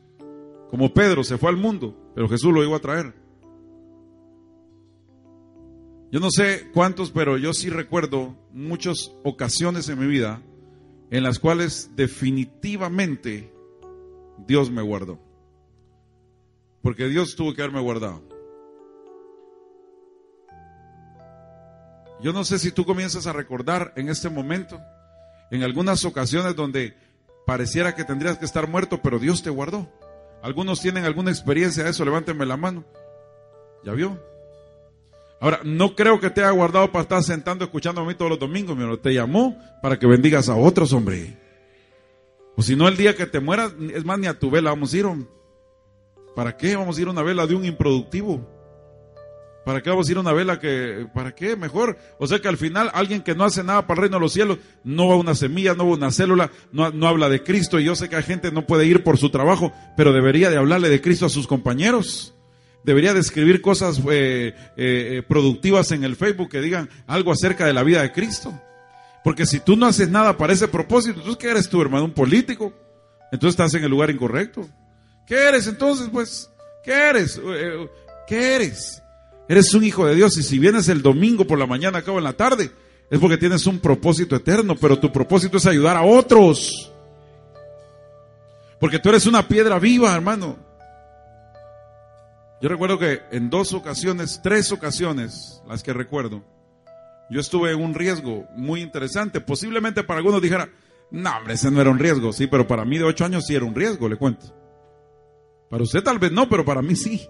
[0.72, 3.14] Como Pedro se fue al mundo, pero Jesús lo iba a traer.
[6.12, 10.42] Yo no sé cuántos, pero yo sí recuerdo muchas ocasiones en mi vida
[11.12, 13.54] en las cuales definitivamente
[14.48, 15.20] Dios me guardó.
[16.82, 18.27] Porque Dios tuvo que haberme guardado.
[22.22, 24.82] Yo no sé si tú comienzas a recordar en este momento,
[25.52, 26.96] en algunas ocasiones donde
[27.46, 29.88] pareciera que tendrías que estar muerto, pero Dios te guardó.
[30.42, 32.86] Algunos tienen alguna experiencia de eso, levánteme la mano.
[33.84, 34.20] ¿Ya vio?
[35.40, 38.40] Ahora, no creo que te haya guardado para estar sentando escuchando a mí todos los
[38.40, 41.38] domingos, mi Te llamó para que bendigas a otros, hombre.
[42.56, 44.94] O si no, el día que te mueras, es más, ni a tu vela vamos
[44.94, 45.06] a ir.
[46.36, 48.57] ¿Para qué vamos a ir a una vela de un improductivo?
[49.68, 51.58] ¿Para qué vamos a ir a una vela que, para qué?
[51.58, 51.98] Mejor.
[52.20, 54.32] O sea que al final alguien que no hace nada para el reino de los
[54.32, 57.78] cielos, no va una semilla, no va una célula, no, no habla de Cristo.
[57.78, 60.56] Y yo sé que hay gente no puede ir por su trabajo, pero debería de
[60.56, 62.34] hablarle de Cristo a sus compañeros
[62.86, 67.66] debería de escribir cosas eh, eh, eh, productivas en el Facebook que digan algo acerca
[67.66, 68.58] de la vida de Cristo.
[69.22, 72.06] Porque si tú no haces nada para ese propósito, entonces ¿qué eres tú, hermano?
[72.06, 72.72] ¿Un político?
[73.34, 74.66] Entonces estás en el lugar incorrecto.
[75.26, 76.50] ¿Qué eres entonces, pues?
[76.86, 77.42] ¿Qué eres?
[78.30, 79.04] ¿Qué eres?
[79.50, 82.26] Eres un hijo de Dios y si vienes el domingo por la mañana, acabo en
[82.26, 82.72] la tarde,
[83.10, 86.92] es porque tienes un propósito eterno, pero tu propósito es ayudar a otros.
[88.80, 90.58] Porque tú eres una piedra viva, hermano.
[92.62, 96.44] Yo recuerdo que en dos ocasiones, tres ocasiones, las que recuerdo,
[97.30, 99.42] yo estuve en un riesgo muy interesante.
[99.42, 100.70] Posiblemente para algunos dijera,
[101.12, 102.34] no, hombre, ese no era un riesgo.
[102.34, 104.54] Sí, pero para mí de ocho años sí era un riesgo, le cuento.
[105.70, 107.28] Para usted tal vez no, pero para mí sí.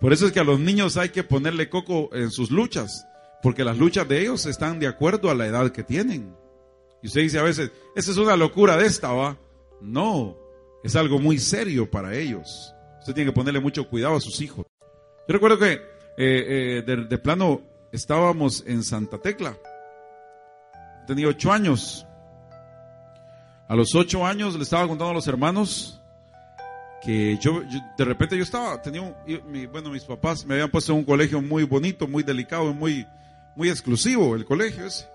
[0.00, 3.06] Por eso es que a los niños hay que ponerle coco en sus luchas,
[3.42, 6.34] porque las luchas de ellos están de acuerdo a la edad que tienen.
[7.02, 9.38] Y usted dice a veces, esa es una locura de esta, ¿va?
[9.80, 10.36] No,
[10.82, 12.74] es algo muy serio para ellos.
[13.00, 14.66] Usted tiene que ponerle mucho cuidado a sus hijos.
[15.28, 15.72] Yo recuerdo que
[16.18, 19.56] eh, eh, de, plano estábamos en Santa Tecla.
[21.06, 22.06] Tenía ocho años.
[23.68, 26.00] A los ocho años le estaba contando a los hermanos
[27.02, 27.62] que yo,
[27.96, 29.14] de repente yo estaba, tenía un,
[29.70, 33.06] bueno, mis papás me habían puesto en un colegio muy bonito, muy delicado, muy,
[33.54, 35.08] muy exclusivo, el colegio ese.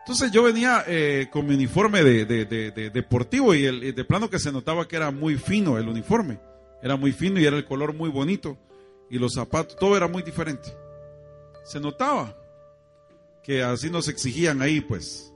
[0.00, 4.38] Entonces yo venía eh, con mi uniforme de, de deportivo y el, de plano que
[4.38, 6.40] se notaba que era muy fino el uniforme.
[6.82, 8.56] Era muy fino y era el color muy bonito.
[9.10, 10.74] Y los zapatos, todo era muy diferente.
[11.64, 12.34] Se notaba
[13.42, 15.32] que así nos exigían ahí, pues.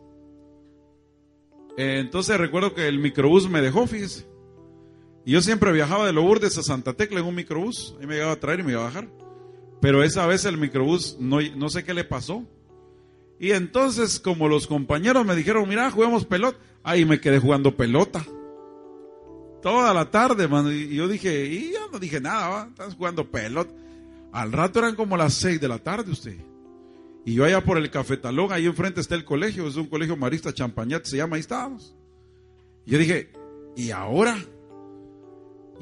[1.76, 4.26] Entonces recuerdo que el microbús me dejó, fíjese.
[5.24, 7.96] Y yo siempre viajaba de Lourdes a Santa Tecla en un microbús.
[8.00, 9.08] Ahí me iba a traer y me iba a bajar.
[9.80, 12.44] Pero esa vez el microbús, no, no sé qué le pasó.
[13.38, 16.58] Y entonces, como los compañeros me dijeron, mira, juguemos pelota.
[16.82, 18.24] Ahí me quedé jugando pelota.
[19.62, 20.72] Toda la tarde, mano.
[20.72, 22.68] Y yo dije, y yo no dije nada, ¿va?
[22.68, 23.72] Estás jugando pelota.
[24.32, 26.36] Al rato eran como las seis de la tarde usted.
[27.24, 30.52] Y yo allá por el cafetalón, ahí enfrente está el colegio, es un colegio marista
[30.52, 31.94] Champañat, se llama, ahí estábamos.
[32.84, 33.30] Yo dije,
[33.76, 34.36] ¿y ahora?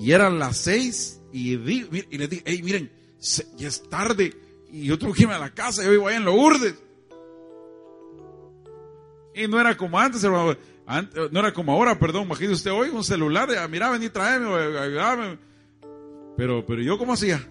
[0.01, 2.91] Y eran las seis, y, di, y les dije, hey, miren,
[3.57, 4.35] ya es tarde,
[4.73, 6.75] y yo tengo que irme a la casa, yo vivo ahí en Lourdes.
[9.35, 10.57] Y no era como antes, hermano
[11.31, 14.47] no era como ahora, perdón, imagínese usted hoy un celular, mira, vení, tráeme,
[14.79, 15.39] ayúdame.
[16.37, 17.47] Pero, pero yo cómo hacía.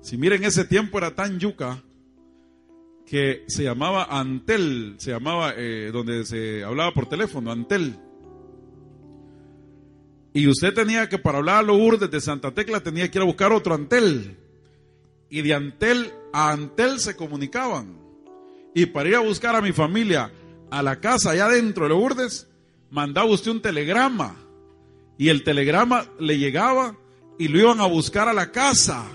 [0.00, 1.82] Si miren, ese tiempo era tan yuca
[3.06, 7.96] que se llamaba Antel, se llamaba eh, donde se hablaba por teléfono, Antel.
[10.36, 13.26] Y usted tenía que, para hablar a Lourdes de Santa Tecla, tenía que ir a
[13.26, 14.36] buscar otro Antel.
[15.30, 17.96] Y de Antel a Antel se comunicaban.
[18.74, 20.32] Y para ir a buscar a mi familia
[20.70, 22.48] a la casa allá adentro de Lourdes,
[22.90, 24.34] mandaba usted un telegrama
[25.16, 26.96] y el telegrama le llegaba
[27.38, 29.06] y lo iban a buscar a la casa.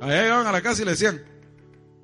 [0.00, 1.22] Allá iban a la casa y le decían,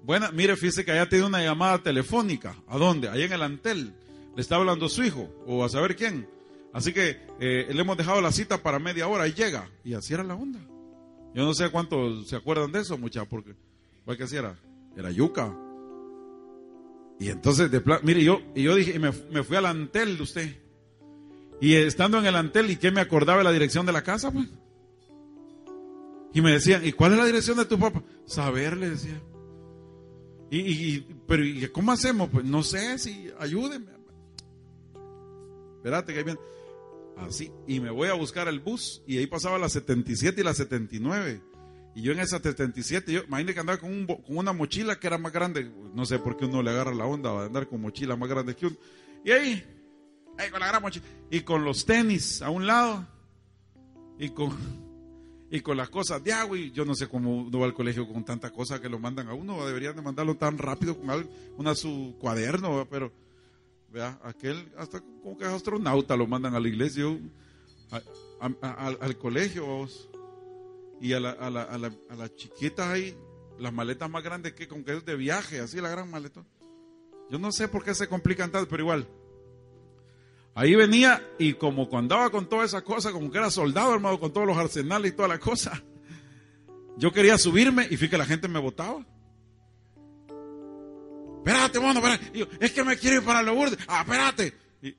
[0.02, 2.54] bueno, mire, fíjese que allá tiene una llamada telefónica.
[2.68, 3.08] ¿A dónde?
[3.08, 3.94] Allá en el Antel.
[4.36, 6.28] Le está hablando su hijo o a saber quién.
[6.72, 9.68] Así que eh, le hemos dejado la cita para media hora y llega.
[9.84, 10.60] Y así era la onda.
[11.34, 13.54] Yo no sé cuántos se acuerdan de eso, muchachos, porque,
[14.16, 14.56] que así era?
[14.96, 15.54] Era yuca.
[17.18, 20.22] Y entonces, de plan, mire, yo, y yo dije, me, me, fui al antel de
[20.22, 20.56] usted.
[21.60, 24.30] Y estando en el antel, ¿y qué me acordaba de la dirección de la casa?
[24.30, 24.48] Pues?
[26.32, 28.02] Y me decían, ¿y cuál es la dirección de tu papá?
[28.26, 29.20] Saber, le decía.
[30.50, 32.28] Y, y pero ¿y cómo hacemos?
[32.30, 33.90] Pues no sé, si ayúdenme.
[35.76, 36.40] Espérate que viene.
[37.66, 39.02] Y me voy a buscar el bus.
[39.06, 41.40] Y ahí pasaba la 77 y la 79.
[41.94, 45.06] Y yo en esa 77, yo imagínate que andaba con, un, con una mochila que
[45.06, 45.70] era más grande.
[45.94, 48.54] No sé por qué uno le agarra la onda de andar con mochila más grande
[48.54, 48.76] que uno.
[49.24, 49.64] Y ahí,
[50.38, 51.04] ahí con la gran mochila.
[51.30, 53.06] Y con los tenis a un lado.
[54.18, 54.56] Y con,
[55.50, 56.56] y con las cosas de agua.
[56.72, 59.34] Yo no sé cómo uno va al colegio con tantas cosas que lo mandan a
[59.34, 59.66] uno.
[59.66, 63.12] Deberían de mandarlo tan rápido con algo, una su cuaderno, pero
[63.90, 67.04] vea, aquel hasta como que es astronauta lo mandan a la iglesia,
[68.40, 69.88] al colegio.
[71.02, 73.16] Y a la, a la, a la, las chiquitas ahí,
[73.58, 76.44] las maletas más grandes que con que es de viaje, así la gran maleta.
[77.30, 79.08] Yo no sé por qué se complican tanto, pero igual.
[80.54, 84.30] Ahí venía y como andaba con toda esa cosa, como que era soldado, hermano, con
[84.30, 85.82] todos los arsenales y toda la cosa.
[86.98, 89.06] Yo quería subirme y fíjate que la gente me votaba.
[91.44, 92.48] Espérate, bueno, espérate.
[92.60, 93.78] es que me quiero ir para Lourdes.
[93.88, 94.52] Ah, espérate.
[94.82, 94.94] Y,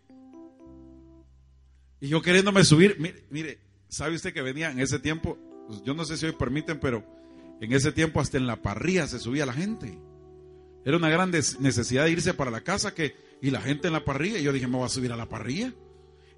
[2.07, 2.97] yo queriéndome subir.
[2.99, 5.37] Mire, mire, ¿sabe usted que venía en ese tiempo?
[5.67, 7.05] Pues yo no sé si hoy permiten, pero
[7.61, 9.99] en ese tiempo hasta en la parrilla se subía la gente.
[10.83, 14.03] Era una gran necesidad de irse para la casa que y la gente en la
[14.03, 14.39] parrilla.
[14.39, 15.73] Y yo dije, me voy a subir a la parrilla.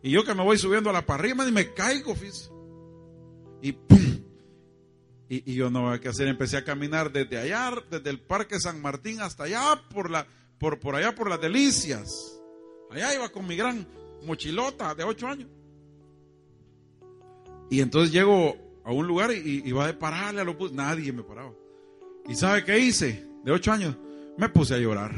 [0.01, 2.49] Y yo que me voy subiendo a la parrilla, y me caigo, fíjese.
[3.61, 4.12] Y ¡pum!
[5.29, 6.27] Y, yo no, qué hacer.
[6.27, 10.27] Empecé a caminar desde allá, desde el Parque San Martín hasta allá, por, la,
[10.59, 12.39] por, por allá, por las delicias.
[12.91, 13.87] Allá iba con mi gran
[14.25, 15.49] mochilota de ocho años.
[17.69, 20.75] Y entonces llego a un lugar y, iba a pararle a los buses.
[20.75, 21.53] Nadie me paraba.
[22.27, 23.25] ¿Y sabe qué hice?
[23.43, 23.95] De ocho años,
[24.37, 25.13] me puse a llorar.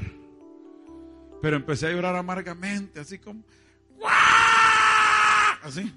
[1.42, 3.44] Pero empecé a llorar amargamente, así como,
[5.62, 5.94] así.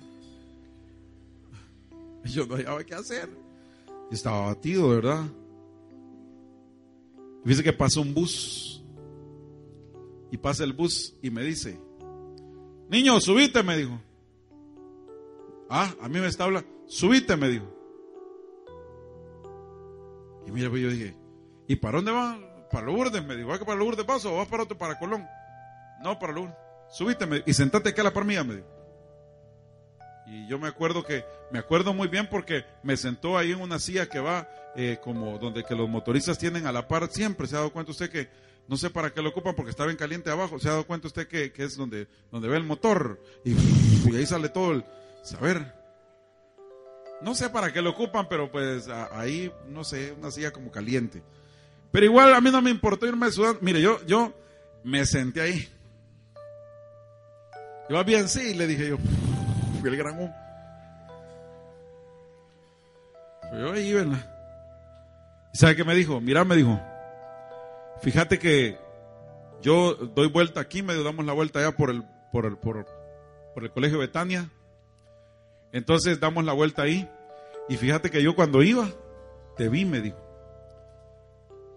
[2.24, 3.47] Y yo no sabía qué hacer.
[4.10, 5.24] Estaba batido, ¿verdad?
[7.44, 8.84] Dice que pasó un bus.
[10.30, 11.80] Y pasa el bus y me dice,
[12.90, 13.98] niño, subite, me dijo.
[15.70, 17.66] Ah, a mí me está hablando, subite, me dijo.
[20.46, 21.14] Y mira, pues yo dije,
[21.66, 22.38] ¿y para dónde va?
[22.70, 23.48] Para Lourdes, me dijo.
[23.48, 25.26] ¿Va que para Lourdes paso o vas para otro, para Colón?
[26.02, 26.56] No, para Lourdes.
[26.90, 28.77] Subíteme y sentate aquí a la par me dijo.
[30.30, 33.78] Y yo me acuerdo que, me acuerdo muy bien porque me sentó ahí en una
[33.78, 37.46] silla que va eh, como donde que los motoristas tienen a la par siempre.
[37.46, 38.28] ¿Se ha dado cuenta usted que,
[38.68, 40.58] no sé para qué lo ocupan porque está bien caliente abajo?
[40.58, 43.22] ¿Se ha dado cuenta usted que, es donde, donde ve el motor?
[43.44, 43.54] Y,
[44.14, 44.84] ahí sale todo el,
[45.22, 45.74] saber.
[47.22, 51.22] No sé para qué lo ocupan, pero pues ahí, no sé, una silla como caliente.
[51.90, 53.60] Pero igual a mí no me importó irme sudando.
[53.62, 54.34] Mire, yo, yo
[54.84, 55.68] me senté ahí.
[57.88, 58.98] Yo bien sí, le dije yo,
[59.84, 60.34] el gran humo.
[63.52, 64.18] yo ahí, ¿verdad?
[65.54, 66.20] ¿Y sabe qué me dijo?
[66.20, 66.80] Mira, me dijo,
[68.02, 68.78] fíjate que
[69.62, 72.86] yo doy vuelta aquí, me damos la vuelta allá por el, por el, por,
[73.54, 74.50] por el colegio Betania.
[75.72, 77.08] Entonces damos la vuelta ahí.
[77.68, 78.88] Y fíjate que yo cuando iba,
[79.56, 80.18] te vi, me dijo.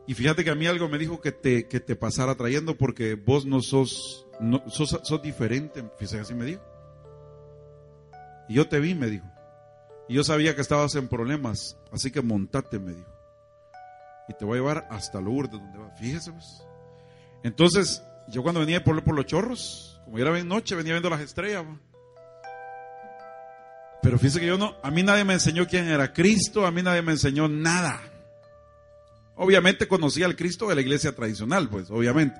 [0.07, 3.15] Y fíjate que a mí algo me dijo que te, que te pasara trayendo porque
[3.15, 5.83] vos no sos, no, sos, sos diferente.
[5.97, 6.70] Fíjate, así me dijo.
[8.51, 9.25] Y yo te vi, me dijo.
[10.09, 11.77] Y yo sabía que estabas en problemas.
[11.89, 13.09] Así que montate, me dijo.
[14.27, 15.89] Y te voy a llevar hasta Lourdes, donde va.
[15.91, 16.61] Fíjese, pues.
[17.43, 21.21] Entonces, yo cuando venía por, por los chorros, como era bien noche, venía viendo las
[21.21, 21.63] estrellas.
[24.01, 26.83] Pero fíjese que yo no, a mí nadie me enseñó quién era Cristo, a mí
[26.83, 28.01] nadie me enseñó nada.
[29.37, 32.37] Obviamente conocía al Cristo de la iglesia tradicional, pues, obviamente.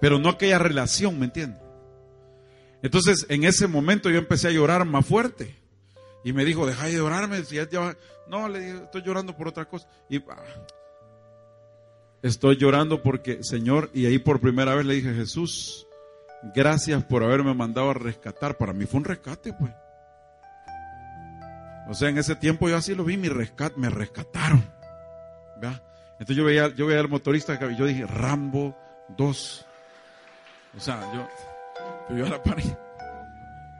[0.00, 1.69] Pero no aquella relación, ¿me entiendes?
[2.82, 5.54] Entonces, en ese momento yo empecé a llorar más fuerte.
[6.24, 7.42] Y me dijo, deja de llorarme.
[7.44, 7.96] Si ya,
[8.28, 9.86] no, le dije, estoy llorando por otra cosa.
[10.08, 10.42] Y ah,
[12.22, 15.86] estoy llorando porque, Señor, y ahí por primera vez le dije, Jesús,
[16.54, 18.56] gracias por haberme mandado a rescatar.
[18.56, 19.72] Para mí fue un rescate, pues.
[21.88, 24.64] O sea, en ese tiempo yo así lo vi, mi rescate, me rescataron.
[26.12, 28.76] Entonces yo veía, yo veía al motorista y yo dije, Rambo
[29.16, 29.66] 2.
[30.76, 31.26] O sea, yo
[32.16, 32.42] yo la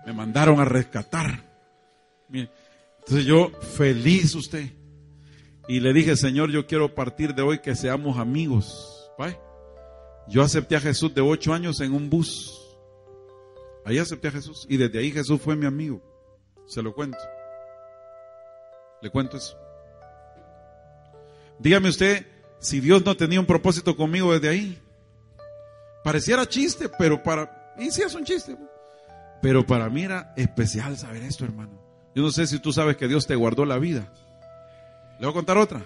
[0.07, 1.41] Me mandaron a rescatar.
[2.33, 4.71] Entonces yo, feliz usted.
[5.69, 8.91] Y le dije, Señor, yo quiero partir de hoy que seamos amigos.
[10.29, 12.57] Yo acepté a Jesús de ocho años en un bus.
[13.85, 16.01] Ahí acepté a Jesús y desde ahí Jesús fue mi amigo.
[16.67, 17.19] Se lo cuento.
[19.03, 19.59] Le cuento eso.
[21.59, 22.27] Dígame usted
[22.61, 24.79] si Dios no tenía un propósito conmigo desde ahí.
[26.05, 27.60] Pareciera chiste, pero para...
[27.81, 28.57] Y sí es un chiste.
[29.43, 31.81] Pero para mí era especial saber esto, hermano.
[32.15, 34.07] Yo no sé si tú sabes que Dios te guardó la vida.
[35.19, 35.81] Le voy a contar otra.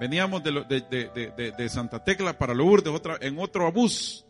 [0.00, 4.24] Veníamos de, Santa Tecla para Lourdes otra, en otro bus.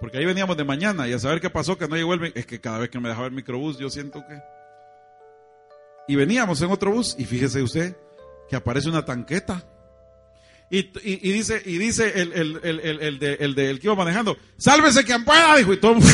[0.00, 2.32] Porque ahí veníamos de mañana y a saber qué pasó que no llegó el...
[2.34, 4.40] Es que cada vez que me dejaba el microbús yo siento que...
[6.08, 7.96] Y veníamos en otro bus y fíjese usted
[8.48, 9.64] que aparece una tanqueta.
[10.74, 15.04] Y, dice, y dice el, el, el, de, el, de, el que iba manejando, sálvese
[15.04, 15.96] quien pueda, dijo, y todo.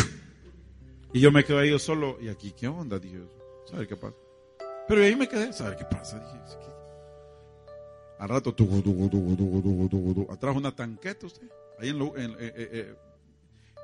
[1.11, 2.99] Y yo me quedé ahí solo, y aquí, ¿qué onda?
[2.99, 3.19] Dije,
[3.71, 4.15] ¿sabe qué pasa?
[4.87, 6.19] Pero ahí me quedé, ¿sabe qué pasa?
[6.19, 6.39] Dije,
[8.19, 8.55] al rato,
[10.29, 11.49] atrás una tanqueta usted,
[11.81, 12.95] ahí en, lo, eh, eh, eh,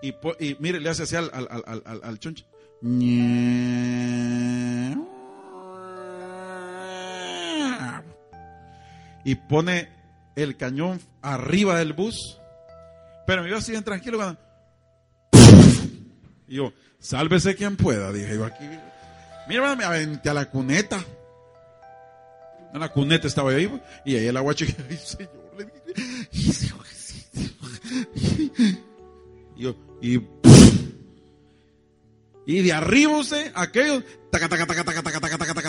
[0.02, 0.08] y,
[0.44, 2.18] y, mire, le hace así al, al, al, al, al.
[9.24, 10.03] Y pone
[10.36, 12.38] el cañón arriba del bus.
[13.26, 14.38] Pero me iba así bien tranquilo cuando...
[16.46, 18.64] Y yo, sálvese quien pueda, dije yo aquí.
[19.48, 21.02] Mira, me aventé a la cuneta.
[22.72, 26.84] En la cuneta estaba yo ahí, y ahí el agua chica, ay señor, le dije,
[29.56, 30.20] y yo, y,
[32.46, 35.63] y de arriba usted, aquello, taca, taca, taca, taca, taca, taca, taca,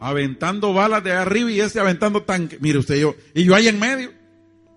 [0.00, 2.58] aventando balas de arriba y este aventando tanque.
[2.60, 4.12] Mire usted, yo, y yo ahí en medio,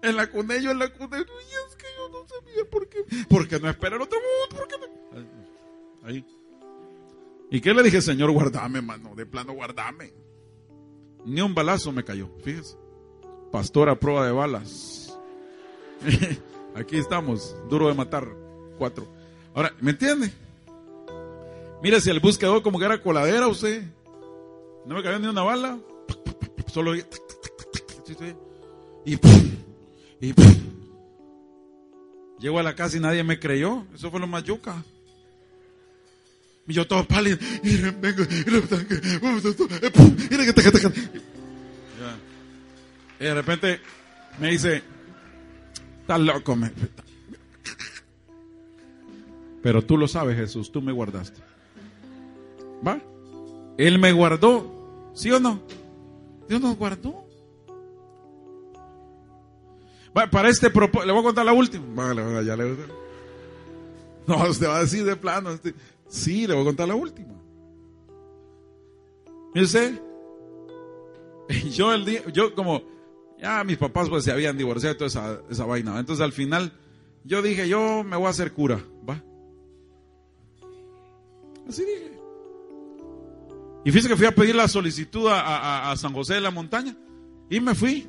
[0.02, 3.06] en la cune, yo en la cune, y es que yo no sabía por qué,
[3.30, 6.08] porque no espera el otro mundo, porque no?
[6.08, 6.26] Ahí.
[7.52, 10.14] ¿Y qué le dije, Señor, guardame, mano, de plano guardame?
[11.26, 12.78] Ni un balazo me cayó, fíjese.
[13.52, 15.18] Pastor a prueba de balas.
[16.76, 18.28] Aquí estamos, duro de matar,
[18.78, 19.08] cuatro.
[19.54, 20.32] Ahora, ¿me entiende?
[21.82, 23.84] Mire, si el bus quedó como que era coladera usted.
[24.90, 25.78] No me cayó ni una bala.
[26.66, 27.06] Solo y
[29.06, 30.34] y
[32.40, 33.86] llego a la casa y nadie me creyó.
[33.94, 34.84] Eso fue lo más yuca.
[36.68, 37.38] Y yo todo pálido.
[37.64, 37.78] Y
[43.24, 43.80] de repente
[44.40, 44.82] me dice,
[46.02, 46.58] estás loco.
[49.62, 51.40] Pero tú lo sabes, Jesús, tú me guardaste.
[52.86, 53.00] ¿Va?
[53.78, 54.79] Él me guardó.
[55.20, 55.60] ¿Sí o no?
[56.48, 57.26] Dios nos guardó.
[60.14, 61.86] Para este propósito, le voy a contar la última.
[61.94, 62.78] Vale, ya le
[64.26, 65.52] No, usted va a decir de plano.
[65.52, 65.76] Este,
[66.08, 67.34] sí, le voy a contar la última.
[69.54, 70.02] Mire
[71.70, 72.82] yo el día, yo como,
[73.42, 76.00] ya mis papás pues se habían divorciado toda esa, esa vaina.
[76.00, 76.72] Entonces al final,
[77.26, 79.22] yo dije, yo me voy a hacer cura, ¿va?
[81.68, 82.19] Así dije.
[83.86, 86.96] Y fíjese que fui a pedir la solicitud a, San José de la Montaña
[87.50, 88.08] y me fui.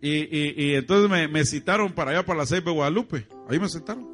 [0.00, 3.26] Y, entonces me, citaron para allá, para la Ceiba de Guadalupe.
[3.48, 4.10] Ahí me sentaron.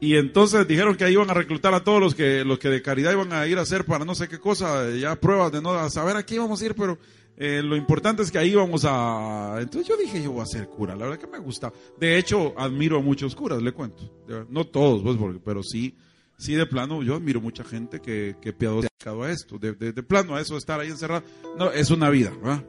[0.00, 2.82] Y entonces dijeron que ahí iban a reclutar a todos los que, los que de
[2.82, 5.88] caridad iban a ir a hacer para no sé qué cosa, ya pruebas de no
[5.90, 6.98] saber a qué íbamos a ir, pero
[7.36, 9.58] eh, lo importante es que ahí íbamos a...
[9.60, 11.72] Entonces yo dije, yo voy a ser cura, la verdad que me gusta.
[12.00, 14.10] De hecho, admiro a muchos curas, le cuento.
[14.48, 15.94] No todos, pues, pero sí
[16.42, 19.58] sí, de plano, yo admiro mucha gente que, que piadosa a esto.
[19.58, 21.22] De, de, plano, a eso estar ahí encerrado.
[21.56, 22.64] No, es una vida, ¿verdad?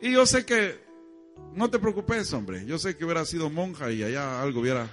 [0.00, 0.80] Y yo sé que,
[1.54, 2.64] no te preocupes, hombre.
[2.66, 4.88] Yo sé que hubiera sido monja y allá algo hubiera.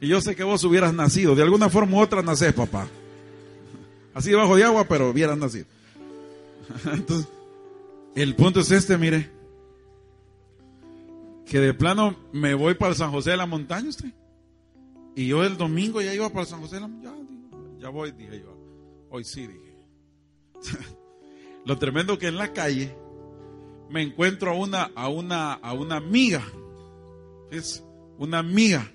[0.00, 1.34] Y yo sé que vos hubieras nacido.
[1.34, 2.86] De alguna forma u otra nacés, papá.
[4.14, 5.66] Así debajo de agua, pero hubieras nacido.
[6.92, 7.28] Entonces,
[8.14, 9.30] el punto es este, mire.
[11.46, 14.10] Que de plano me voy para San José de la Montaña, usted.
[15.14, 17.14] Y yo el domingo ya iba para San José, ya,
[17.78, 18.56] ya voy, dije yo.
[19.10, 19.76] Hoy sí, dije.
[21.64, 22.94] Lo tremendo que en la calle
[23.90, 26.42] me encuentro a una, a una, a una amiga.
[27.50, 27.84] Es
[28.18, 28.90] una amiga.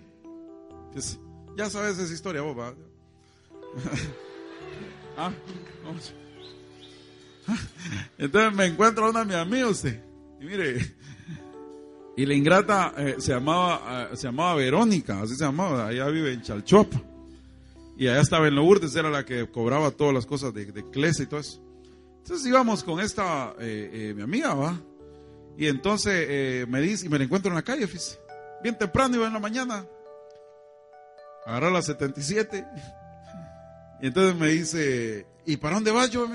[1.58, 2.56] ya sabes esa historia, vos,
[5.18, 5.32] ¿Ah?
[8.18, 10.02] Entonces me encuentro a una mi amiga usted.
[10.40, 10.80] Y mire,
[12.18, 16.32] y la ingrata eh, se, llamaba, eh, se llamaba Verónica, así se llamaba, allá vive
[16.32, 17.02] en Chalchuapa.
[17.98, 21.26] Y allá estaba en Lourdes, era la que cobraba todas las cosas de, de y
[21.26, 21.62] todo eso.
[22.18, 24.80] Entonces íbamos con esta, eh, mi amiga, ¿va?
[25.58, 28.20] Y entonces me dice, y me la encuentro en la calle, fíjese.
[28.64, 29.86] Bien temprano, iba en la mañana.
[31.46, 32.66] Agarró la 77.
[34.02, 36.28] Y entonces me dice, ¿y para dónde vas, yo?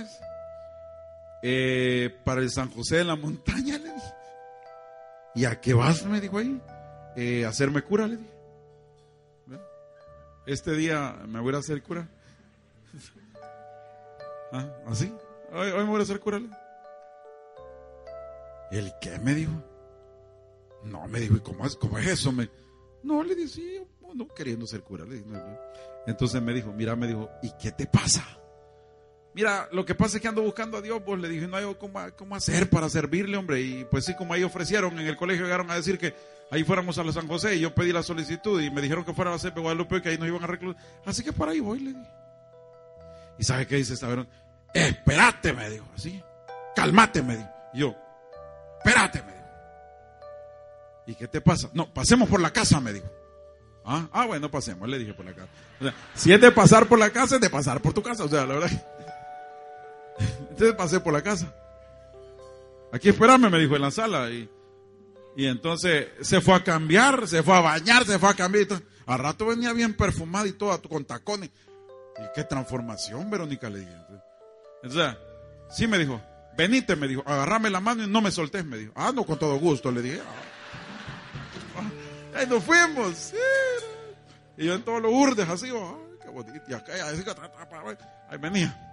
[2.25, 3.91] para el San José de la Montaña, le.
[5.35, 6.05] ¿Y a qué vas?
[6.07, 6.61] Me dijo ahí.
[7.17, 8.31] Eh, hacerme cura, le dije.
[10.47, 12.09] Este día me voy a hacer cura.
[14.53, 14.69] ¿Ah?
[14.87, 15.13] ¿Así?
[15.53, 16.41] Hoy, me voy a hacer cura.
[18.71, 19.19] ¿El qué?
[19.19, 19.53] Me dijo.
[20.85, 22.33] No, me dijo, ¿y cómo es, cómo es eso?
[22.33, 22.49] Me,
[23.03, 25.05] no, le dije, no, queriendo ser cura.
[26.07, 28.25] Entonces me dijo, mira, me dijo, ¿y qué te pasa?
[29.33, 31.65] Mira, lo que pasa es que ando buscando a Dios, pues le dije, no hay
[31.79, 33.61] cómo, cómo hacer para servirle, hombre.
[33.61, 36.15] Y pues sí, como ahí ofrecieron, en el colegio llegaron a decir que
[36.51, 39.15] ahí fuéramos a la San José y yo pedí la solicitud y me dijeron que
[39.15, 40.83] fuera a la CP Guadalupe y que ahí nos iban a reclutar.
[41.05, 42.11] Así que para ahí voy, le dije.
[43.39, 44.29] ¿Y sabe qué dice esta verón?
[44.75, 46.21] Espérate, me dijo, así.
[46.75, 47.49] Calmate, me dijo.
[47.73, 47.95] yo,
[48.79, 49.41] espérate, me dijo.
[51.07, 51.71] ¿Y qué te pasa?
[51.73, 53.07] No, pasemos por la casa, me dijo.
[53.85, 55.49] Ah, ah bueno, pasemos, le dije por la casa.
[56.15, 58.25] si es de pasar por la casa, es de pasar por tu casa.
[58.25, 58.71] O sea, la verdad.
[60.51, 61.55] Entonces pasé por la casa.
[62.93, 64.31] Aquí espérame, me dijo en la sala.
[64.31, 64.49] Y,
[65.37, 68.67] y entonces se fue a cambiar, se fue a bañar, se fue a cambiar.
[69.07, 71.51] Al rato venía bien perfumada y todo, con tacones.
[72.19, 73.93] Y qué transformación, Verónica, le dije.
[74.83, 75.17] Entonces,
[75.71, 76.21] sí me dijo,
[76.57, 78.93] venite, me dijo, agarrame la mano y no me soltés, me dijo.
[78.95, 80.21] Ah, no, con todo gusto, le dije.
[82.35, 83.33] Ahí nos fuimos.
[84.57, 86.65] Y yo en todos los urdes así, ay, qué bonito.
[86.69, 86.93] Y acá,
[88.29, 88.90] ahí venía.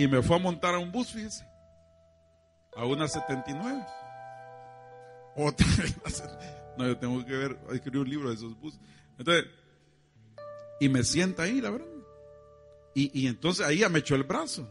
[0.00, 1.44] Y me fue a montar a un bus, fíjese.
[2.74, 3.84] A una 79.
[5.36, 5.66] Otra.
[6.78, 8.80] No, yo tengo que ver, escribir un libro de esos buses.
[9.18, 9.44] Entonces,
[10.78, 11.86] y me sienta ahí, la verdad.
[12.94, 14.66] Y, y entonces ahí ya me echó el brazo.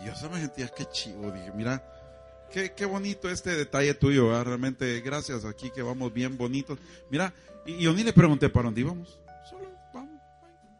[0.00, 1.30] Y yo se me sentía, qué chivo.
[1.30, 1.84] Dije, mira,
[2.50, 4.42] qué, qué bonito este detalle tuyo.
[4.42, 6.78] Realmente, gracias aquí que vamos bien bonitos.
[7.10, 7.34] Mira,
[7.66, 9.20] y yo ni le pregunté para dónde íbamos.
[9.50, 10.22] Solo vamos.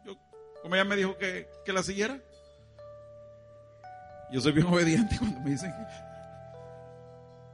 [0.06, 0.16] Yo,
[0.62, 2.18] como ella me dijo que, que la siguiera.
[4.30, 5.74] Yo soy bien obediente cuando me dicen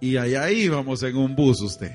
[0.01, 1.93] Y allá íbamos en un bus usted.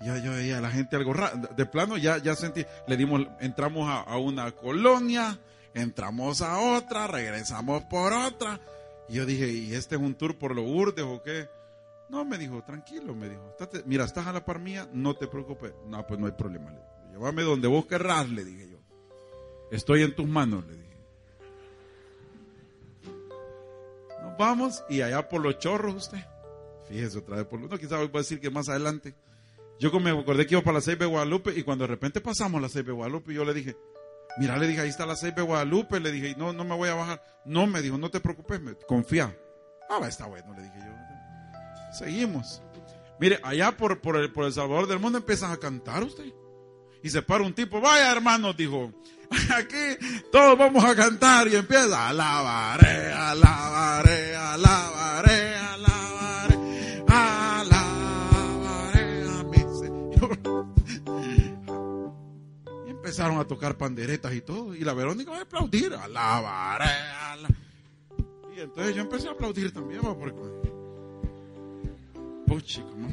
[0.00, 1.36] Ya yo veía la gente algo raro.
[1.54, 5.38] De plano ya, ya sentí, le dimos, entramos a, una colonia,
[5.74, 8.58] entramos a otra, regresamos por otra.
[9.08, 11.48] Y yo dije, ¿y este es un tour por los urdes o qué?
[12.08, 13.56] No, me dijo, tranquilo, me dijo.
[13.84, 15.72] mira, estás a la par mía, no te preocupes.
[15.86, 16.72] No, pues no hay problema.
[17.12, 18.78] Llévame donde vos querrás, le dije yo.
[19.70, 20.89] Estoy en tus manos, le dije.
[24.40, 26.18] Vamos y allá por los chorros usted.
[26.88, 27.70] Fíjese otra vez por los...
[27.70, 29.14] No, quizás voy a decir que más adelante.
[29.78, 32.60] Yo me acordé que iba para la 6 de Guadalupe y cuando de repente pasamos
[32.60, 33.76] la 6 de Guadalupe, yo le dije,
[34.38, 36.88] mira, le dije, ahí está la 6 de Guadalupe, le dije, no, no me voy
[36.88, 37.22] a bajar.
[37.44, 39.36] No, me dijo, no te preocupes, confía.
[39.88, 41.96] Ah, está bueno, le dije yo.
[41.98, 42.62] Seguimos.
[43.18, 46.24] Mire, allá por, por, el, por El Salvador del Mundo empiezan a cantar usted.
[47.02, 48.92] Y se para un tipo, vaya hermano, dijo,
[49.56, 54.19] aquí todos vamos a cantar y empieza, alabaré, alabaré,
[54.64, 60.38] alabaré, alabaré, alabaré a mi Señor.
[62.86, 66.90] Y empezaron a tocar panderetas y todo, y la Verónica va a aplaudir, alabaré,
[67.30, 67.54] alabaré.
[68.56, 70.70] Y entonces yo empecé a aplaudir también, porque,
[72.46, 73.08] puchi, como,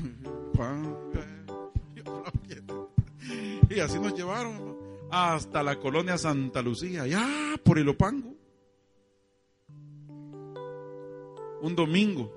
[3.70, 4.76] y así nos llevaron
[5.12, 7.28] hasta la colonia Santa Lucía, allá
[7.64, 8.36] por el Opango.
[11.62, 12.34] Un domingo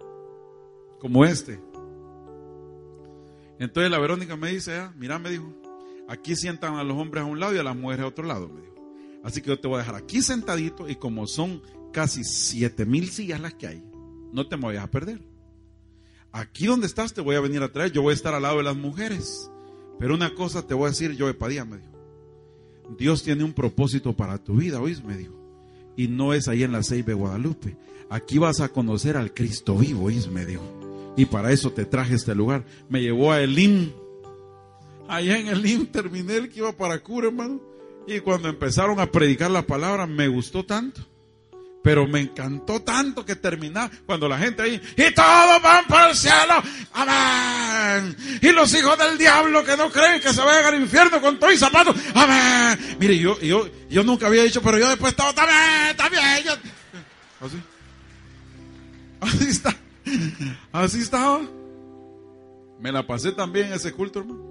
[0.98, 1.60] como este.
[3.58, 5.52] Entonces la Verónica me dice, ah, mira, me dijo,
[6.08, 8.48] aquí sientan a los hombres a un lado y a las mujeres a otro lado,
[8.48, 8.74] me dijo.
[9.22, 11.62] Así que yo te voy a dejar aquí sentadito y como son
[11.92, 13.84] casi siete mil sillas las que hay,
[14.32, 15.20] no te me vayas a perder.
[16.32, 18.58] Aquí donde estás te voy a venir a traer, yo voy a estar al lado
[18.58, 19.50] de las mujeres.
[19.98, 21.90] Pero una cosa te voy a decir, yo Padilla, me dijo.
[22.96, 25.04] Dios tiene un propósito para tu vida, ¿oís?
[25.04, 25.34] Me dijo.
[25.96, 27.76] Y no es ahí en la Ceiba de Guadalupe.
[28.10, 30.26] Aquí vas a conocer al Cristo vivo, ¿oís?
[30.28, 31.14] Me dijo.
[31.16, 32.64] Y para eso te traje este lugar.
[32.88, 33.92] Me llevó a Elim.
[35.08, 37.60] Allá en Elim terminé el que iba para cura, hermano.
[38.06, 41.06] Y cuando empezaron a predicar la palabra, me gustó tanto
[41.82, 46.16] pero me encantó tanto que terminar cuando la gente ahí, y todos van para el
[46.16, 48.16] cielo, amén.
[48.42, 51.50] Y los hijos del diablo que no creen que se vayan al infierno con todo
[51.50, 52.96] y zapatos, amén.
[52.98, 56.22] Mire, yo, yo, yo nunca había dicho, pero yo después estaba, también, también.
[57.40, 57.56] Así.
[59.20, 59.76] Así está.
[60.72, 61.40] Así estaba.
[62.80, 64.50] Me la pasé también ese culto, hermano.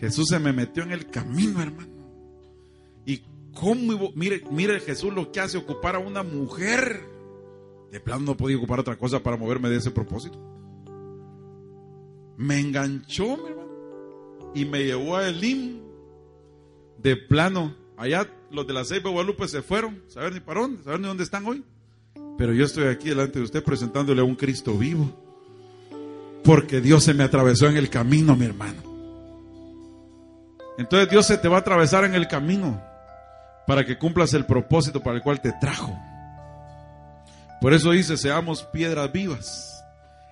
[0.00, 1.92] Jesús se me metió en el camino, hermano.
[3.06, 3.22] Y
[3.54, 4.12] ¿Cómo?
[4.14, 7.04] Mire, mire Jesús lo que hace ocupar a una mujer.
[7.90, 10.38] De plano no podía ocupar otra cosa para moverme de ese propósito.
[12.36, 14.52] Me enganchó, mi hermano.
[14.54, 15.80] Y me llevó a Elim.
[16.98, 17.74] De plano.
[18.00, 20.02] Allá los de la Ceiba Guadalupe se fueron.
[20.08, 20.82] Saber ni para dónde.
[20.82, 21.62] Saber ni dónde están hoy.
[22.38, 25.10] Pero yo estoy aquí delante de usted presentándole a un Cristo vivo.
[26.42, 28.82] Porque Dios se me atravesó en el camino, mi hermano.
[30.78, 32.82] Entonces Dios se te va a atravesar en el camino
[33.66, 35.94] para que cumplas el propósito para el cual te trajo.
[37.60, 39.84] Por eso dice, seamos piedras vivas.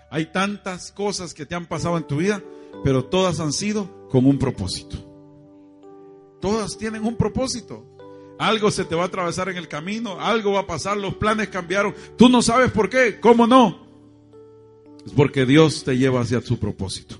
[0.08, 2.40] Hay tantas cosas que te han pasado en tu vida,
[2.82, 5.07] pero todas han sido con un propósito.
[6.40, 7.84] Todas tienen un propósito.
[8.38, 11.48] Algo se te va a atravesar en el camino, algo va a pasar, los planes
[11.48, 11.94] cambiaron.
[12.16, 13.86] Tú no sabes por qué, ¿cómo no?
[15.04, 17.16] Es porque Dios te lleva hacia su propósito.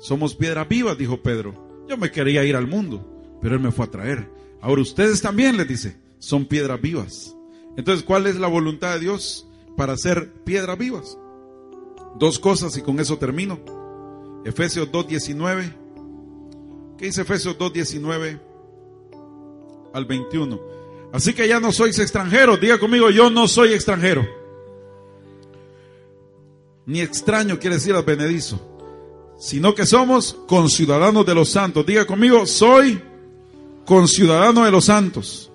[0.00, 1.84] Somos piedras vivas, dijo Pedro.
[1.88, 4.30] Yo me quería ir al mundo, pero Él me fue a traer.
[4.60, 7.34] Ahora ustedes también, les dice, son piedras vivas.
[7.76, 9.46] Entonces, ¿cuál es la voluntad de Dios
[9.76, 11.18] para ser piedras vivas?
[12.18, 13.60] Dos cosas y con eso termino.
[14.44, 15.72] Efesios 2.19.
[16.98, 18.40] ¿Qué dice Efesios 2.19
[19.94, 20.60] al 21?
[21.12, 22.60] Así que ya no sois extranjeros.
[22.60, 24.26] Diga conmigo, yo no soy extranjero.
[26.86, 28.60] Ni extraño quiere decir advenedizo.
[29.38, 31.86] Sino que somos conciudadanos de los santos.
[31.86, 33.00] Diga conmigo, soy
[33.84, 35.52] conciudadano de los santos.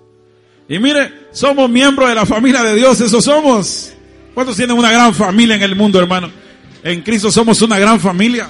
[0.69, 3.93] Y mire, somos miembros de la familia de Dios, eso somos.
[4.33, 6.31] ¿Cuántos tienen una gran familia en el mundo, hermano?
[6.83, 8.49] En Cristo somos una gran familia.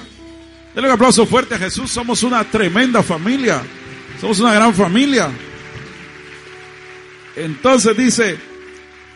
[0.74, 3.62] Denle un aplauso fuerte a Jesús, somos una tremenda familia.
[4.20, 5.30] Somos una gran familia.
[7.36, 8.38] Entonces dice,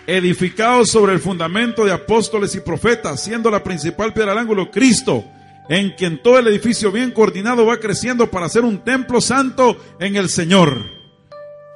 [0.06, 5.24] edificados sobre el fundamento de apóstoles y profetas, siendo la principal piedra del ángulo Cristo,
[5.68, 10.16] en quien todo el edificio bien coordinado va creciendo para ser un templo santo en
[10.16, 10.84] el Señor.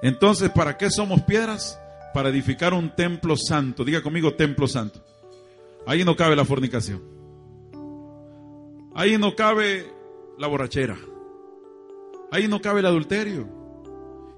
[0.02, 1.78] Entonces, ¿para qué somos piedras?
[2.14, 3.84] Para edificar un templo santo.
[3.84, 5.00] Diga conmigo, templo santo.
[5.86, 7.21] Ahí no cabe la fornicación.
[8.94, 9.86] Ahí no cabe
[10.38, 10.98] la borrachera.
[12.30, 13.48] Ahí no cabe el adulterio.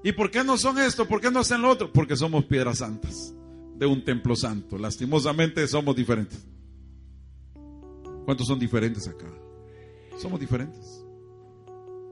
[0.03, 1.07] ¿Y por qué no son esto?
[1.07, 1.91] ¿Por qué no hacen lo otro?
[1.91, 3.33] Porque somos piedras santas
[3.75, 4.77] de un templo santo.
[4.77, 6.45] Lastimosamente somos diferentes.
[8.25, 9.27] ¿Cuántos son diferentes acá?
[10.17, 11.03] Somos diferentes.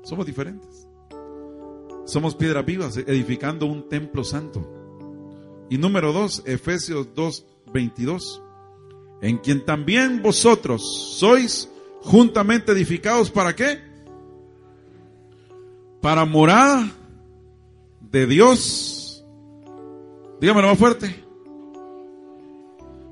[0.04, 0.88] Somos diferentes.
[2.06, 4.68] Somos piedras vivas edificando un templo santo.
[5.70, 8.42] Y número dos, Efesios 2, 22.
[9.22, 11.70] En quien también vosotros sois
[12.04, 13.80] juntamente edificados para qué?
[16.02, 16.92] Para morada
[18.00, 19.26] de Dios.
[20.40, 21.24] Dígamelo más fuerte.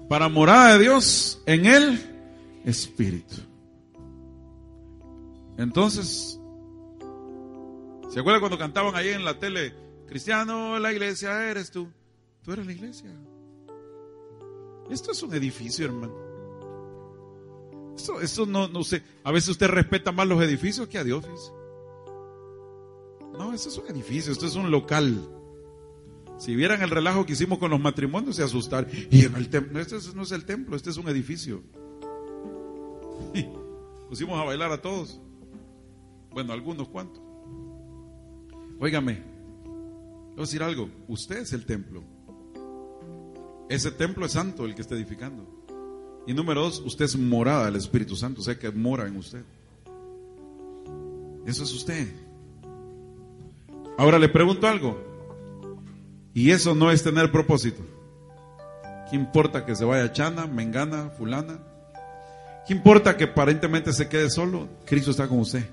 [0.08, 2.00] Para morada de Dios en el
[2.66, 3.38] Espíritu.
[5.58, 6.42] Entonces,
[8.12, 9.74] ¿Se acuerdan cuando cantaban ahí en la tele?
[10.06, 11.88] Cristiano, la iglesia eres tú.
[12.44, 13.10] Tú eres la iglesia.
[14.90, 16.14] Esto es un edificio, hermano.
[17.96, 19.04] Esto, esto no, no sé.
[19.24, 21.26] A veces usted respeta más los edificios que a Dios.
[23.38, 25.28] No, esto es un edificio, esto es un local.
[26.38, 29.08] Si vieran el relajo que hicimos con los matrimonios, se asustarían.
[29.12, 31.62] Y en el templo, este no es el templo, este es un edificio.
[34.10, 35.20] Pusimos a bailar a todos.
[36.32, 37.22] Bueno, algunos cuantos.
[38.80, 39.22] Óigame,
[39.64, 42.04] voy a decir algo, usted es el templo.
[43.70, 45.51] Ese templo es santo el que está edificando.
[46.28, 49.44] Y número dos, usted es morada del Espíritu Santo, o sea que mora en usted.
[51.46, 52.08] Eso es usted.
[53.98, 55.00] Ahora le pregunto algo.
[56.34, 57.84] Y eso no es tener propósito.
[59.10, 61.60] ¿Qué importa que se vaya Chana, Mengana, Fulana?
[62.66, 64.70] ¿Qué importa que aparentemente se quede solo?
[64.86, 65.66] Cristo está con usted.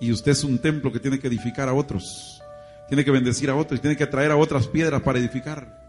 [0.00, 2.40] Y usted es un templo que tiene que edificar a otros.
[2.88, 3.80] Tiene que bendecir a otros.
[3.80, 5.79] Tiene que traer a otras piedras para edificar.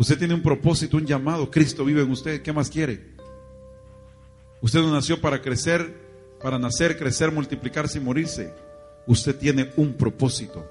[0.00, 1.50] Usted tiene un propósito, un llamado.
[1.50, 2.40] Cristo vive en usted.
[2.40, 3.04] ¿Qué más quiere?
[4.62, 5.94] Usted no nació para crecer,
[6.42, 8.50] para nacer, crecer, multiplicarse y morirse.
[9.06, 10.66] Usted tiene un propósito.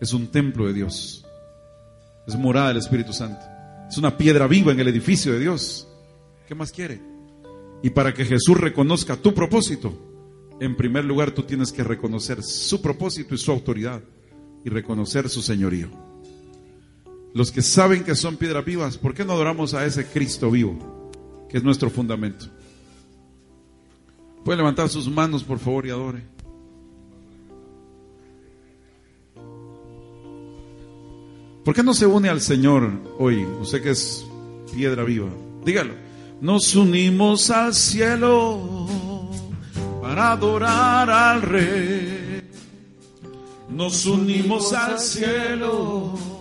[0.00, 1.24] Es un templo de Dios.
[2.26, 3.40] Es morada del Espíritu Santo.
[3.88, 5.86] Es una piedra viva en el edificio de Dios.
[6.48, 7.00] ¿Qué más quiere?
[7.84, 9.96] Y para que Jesús reconozca tu propósito,
[10.58, 14.02] en primer lugar tú tienes que reconocer su propósito y su autoridad
[14.64, 16.13] y reconocer su señorío.
[17.34, 21.10] Los que saben que son piedras vivas, ¿por qué no adoramos a ese Cristo vivo,
[21.50, 22.46] que es nuestro fundamento?
[24.44, 26.22] Puede levantar sus manos, por favor, y adore.
[31.64, 33.44] ¿Por qué no se une al Señor hoy?
[33.60, 34.24] Usted que es
[34.72, 35.30] piedra viva.
[35.64, 35.94] Dígalo.
[36.40, 38.86] Nos unimos al cielo
[40.00, 42.42] para adorar al Rey.
[43.70, 46.33] Nos unimos al cielo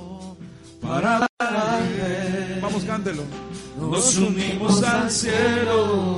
[0.84, 2.60] para adorar al Rey.
[2.62, 3.24] Vamos, cántelo.
[3.80, 6.18] Nos unimos al cielo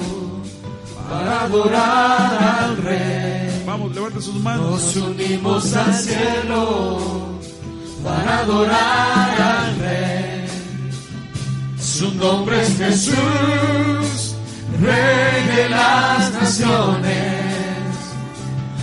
[1.09, 3.63] para adorar al Rey.
[3.65, 4.71] Vamos, levante sus manos.
[4.71, 6.99] Nos unimos al cielo
[8.03, 10.47] para adorar al Rey.
[11.79, 14.35] Su nombre es Jesús,
[14.81, 17.45] Rey de las naciones.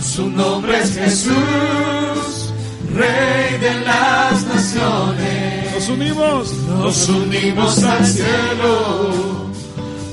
[0.01, 2.53] Su nombre es Jesús,
[2.93, 5.62] Rey de las naciones.
[5.73, 9.47] Nos unimos, nos unimos al cielo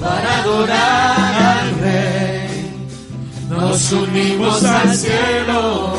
[0.01, 2.71] para adorar al Rey.
[3.51, 5.93] Nos unimos al cielo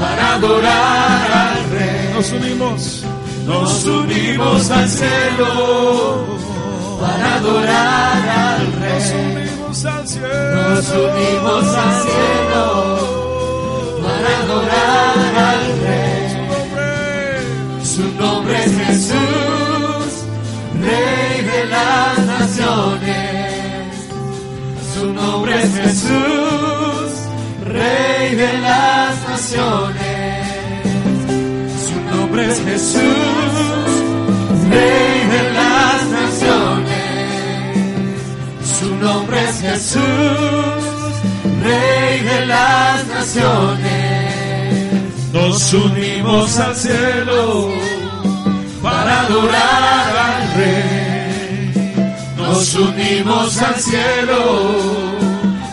[0.00, 2.14] para adorar al Rey.
[2.14, 3.04] Nos unimos,
[3.46, 6.24] nos unimos al cielo
[6.98, 8.92] para adorar al Rey.
[8.94, 12.64] Nos unimos al cielo, nos unimos al cielo
[14.02, 16.06] para adorar al Rey.
[17.82, 18.35] Su nombre
[20.86, 23.92] Rey de las naciones.
[24.94, 27.10] Su nombre es Jesús,
[27.64, 30.46] Rey de las naciones.
[31.86, 33.02] Su nombre es Jesús,
[34.70, 37.06] Rey de las naciones.
[38.78, 40.02] Su nombre es Jesús,
[41.62, 44.36] Rey de las naciones.
[45.32, 47.70] Nos unimos al cielo
[48.82, 50.35] para adorar al
[52.36, 54.40] Nos unimos al cielo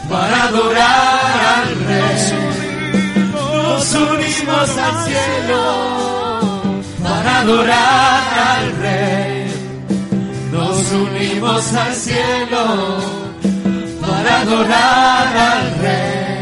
[0.10, 2.04] para adorar al Rey.
[3.34, 5.62] Nos unimos al cielo
[7.02, 9.48] para adorar al Rey.
[10.52, 12.98] Nos unimos al cielo
[14.02, 16.34] para adorar al Rey.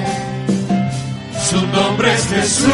[1.50, 2.72] Su nombre es Jesús,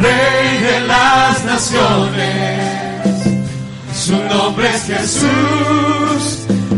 [0.00, 2.89] Rey de las naciones.
[4.00, 5.28] Su nombre es Jesús,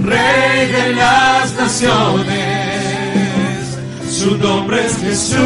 [0.02, 2.34] Rey de las naciones.
[4.10, 5.38] Su nombre es Jesús,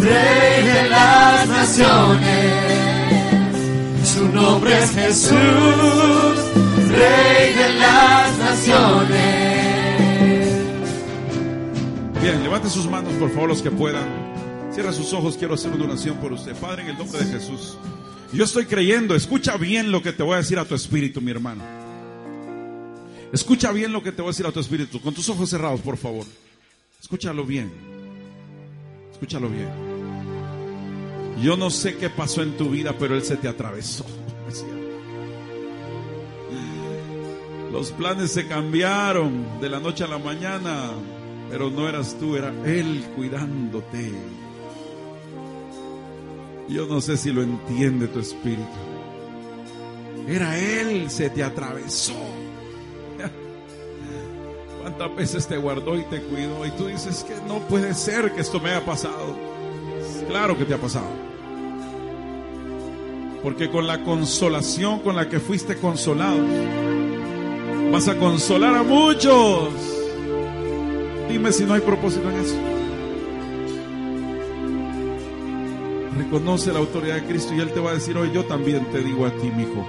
[0.00, 2.76] Rey de las naciones.
[4.04, 5.30] Su nombre es Jesús,
[6.88, 9.76] Rey de las naciones.
[12.20, 14.08] Bien, levante sus manos, por favor, los que puedan.
[14.72, 16.56] Cierra sus ojos, quiero hacer una oración por usted.
[16.56, 17.78] Padre, en el nombre de Jesús.
[18.32, 21.30] Yo estoy creyendo, escucha bien lo que te voy a decir a tu espíritu, mi
[21.30, 21.62] hermano.
[23.32, 25.00] Escucha bien lo que te voy a decir a tu espíritu.
[25.00, 26.26] Con tus ojos cerrados, por favor.
[27.00, 27.70] Escúchalo bien.
[29.12, 29.68] Escúchalo bien.
[31.42, 34.04] Yo no sé qué pasó en tu vida, pero Él se te atravesó.
[37.72, 40.92] Los planes se cambiaron de la noche a la mañana,
[41.50, 44.12] pero no eras tú, era Él cuidándote.
[46.68, 48.62] Yo no sé si lo entiende tu espíritu.
[50.26, 52.14] Era Él, se te atravesó.
[54.82, 56.66] ¿Cuántas veces te guardó y te cuidó?
[56.66, 59.36] Y tú dices que no puede ser que esto me haya pasado.
[60.28, 61.06] Claro que te ha pasado.
[63.42, 66.40] Porque con la consolación con la que fuiste consolado,
[67.92, 69.68] vas a consolar a muchos.
[71.28, 72.75] Dime si no hay propósito en eso.
[76.16, 79.00] Reconoce la autoridad de Cristo y Él te va a decir hoy, yo también te
[79.00, 79.86] digo a ti, hijo.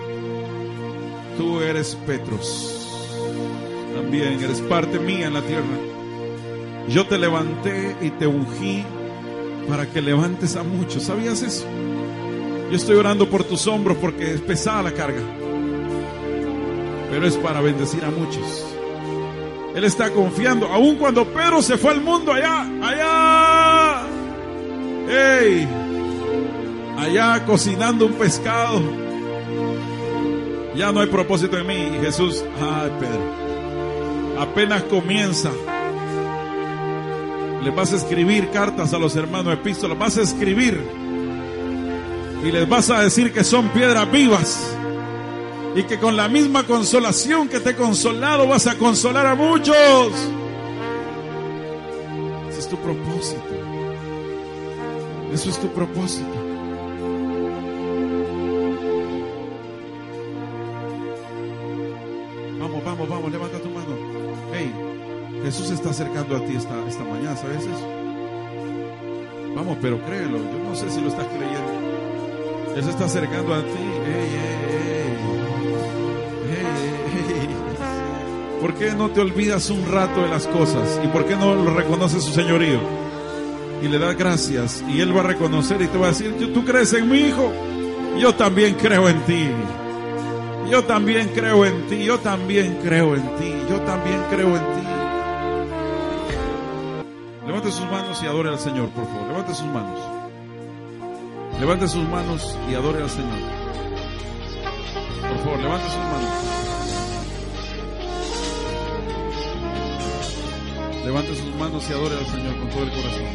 [1.38, 2.74] Tú eres Petros.
[3.96, 5.64] También eres parte mía en la tierra.
[6.90, 8.84] Yo te levanté y te ungí
[9.68, 11.04] para que levantes a muchos.
[11.04, 11.66] ¿Sabías eso?
[12.70, 15.22] Yo estoy orando por tus hombros porque es pesada la carga.
[17.10, 18.66] Pero es para bendecir a muchos.
[19.76, 24.08] Él está confiando, aun cuando Pedro se fue al mundo allá, allá.
[25.10, 25.87] ¡Ey!
[26.98, 28.82] Allá cocinando un pescado.
[30.76, 31.98] Ya no hay propósito en mí.
[31.98, 35.52] Y Jesús, ay Pedro, apenas comienza.
[37.64, 40.80] Le vas a escribir cartas a los hermanos, epístolas, vas a escribir
[42.44, 44.76] y les vas a decir que son piedras vivas
[45.76, 49.76] y que con la misma consolación que te he consolado vas a consolar a muchos.
[52.50, 53.42] Ese es tu propósito.
[55.34, 56.47] Eso es tu propósito.
[65.90, 67.88] Acercando a ti esta, esta mañana, ¿sabes eso?
[69.56, 72.76] Vamos, pero créelo, yo no sé si lo estás creyendo.
[72.76, 73.68] Él se está acercando a ti.
[74.06, 74.28] Hey.
[76.52, 76.66] Hey,
[77.28, 77.50] hey.
[78.62, 81.00] ¿Por qué no te olvidas un rato de las cosas?
[81.04, 82.80] ¿Y por qué no lo reconoces su señorío?
[83.82, 84.84] Y le das gracias.
[84.88, 87.52] Y él va a reconocer y te va a decir, tú crees en mi hijo.
[88.20, 89.48] Yo también creo en ti.
[90.70, 92.04] Yo también creo en ti.
[92.04, 93.54] Yo también creo en ti.
[93.70, 94.97] Yo también creo en ti.
[97.68, 99.28] Levante sus manos y adore al Señor, por favor.
[99.28, 100.00] Levante sus manos.
[101.60, 103.40] Levante sus manos y adore al Señor.
[105.28, 106.32] Por favor, levante sus manos.
[111.04, 113.26] Levante sus manos y adore al Señor con todo el corazón.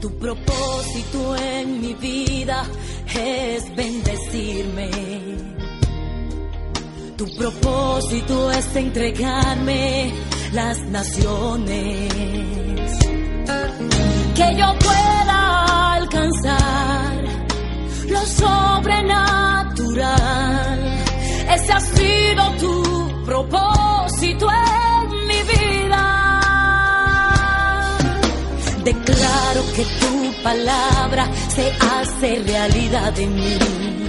[0.00, 2.66] Tu propósito en mi vida
[3.14, 4.90] es bendecirme.
[7.16, 12.12] Tu propósito es entregarme las naciones.
[14.34, 17.24] Que yo pueda alcanzar
[18.08, 19.98] lo sobrenatural.
[21.54, 26.04] Ese ha sido tu propósito en mi vida.
[28.84, 33.99] Declaro que tu palabra se hace realidad en mí.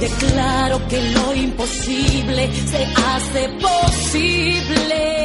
[0.00, 5.20] Declaro que lo imposible se hace posible.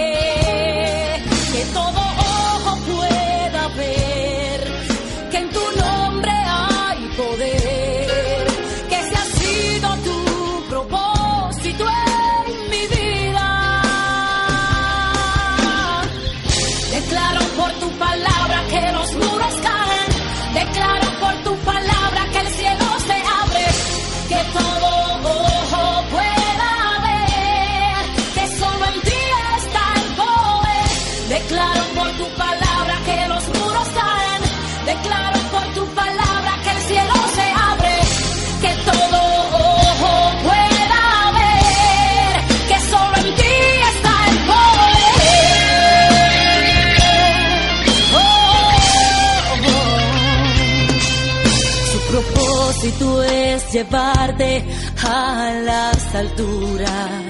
[53.75, 54.63] Llevarte
[55.03, 57.21] a las alturas.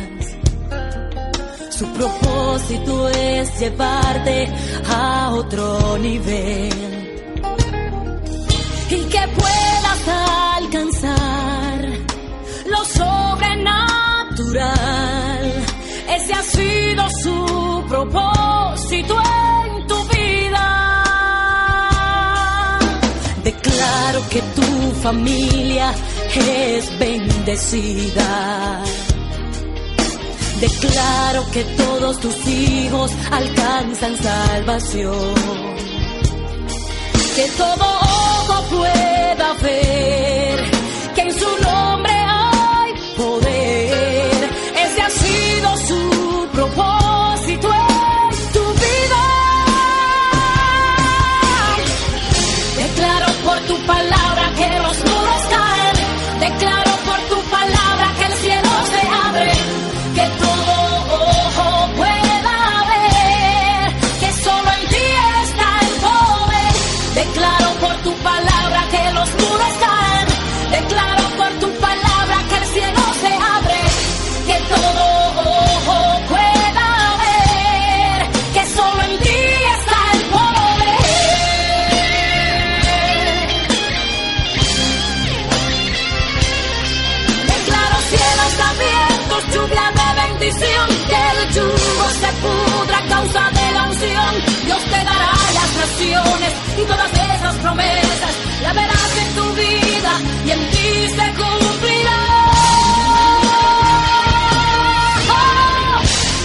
[1.72, 4.48] Su propósito es llevarte
[4.88, 6.72] a otro nivel.
[8.92, 10.08] Y que puedas
[10.58, 11.80] alcanzar
[12.74, 14.66] lo sobrenatural.
[16.16, 20.68] Ese ha sido su propósito en tu vida.
[23.44, 24.68] Declaro que tu
[25.02, 25.92] familia
[26.40, 28.84] es bendecida.
[30.60, 35.36] Declaro que todos tus hijos alcanzan salvación.
[37.36, 40.60] Que todo ojo pueda ver
[41.16, 44.50] que en su nombre hay poder.
[44.86, 49.24] Ese ha sido su propósito en tu vida.
[52.78, 54.15] Declaro por tu palabra
[97.76, 100.12] promesas, la verás en tu vida
[100.46, 102.22] y en ti se cumplirá.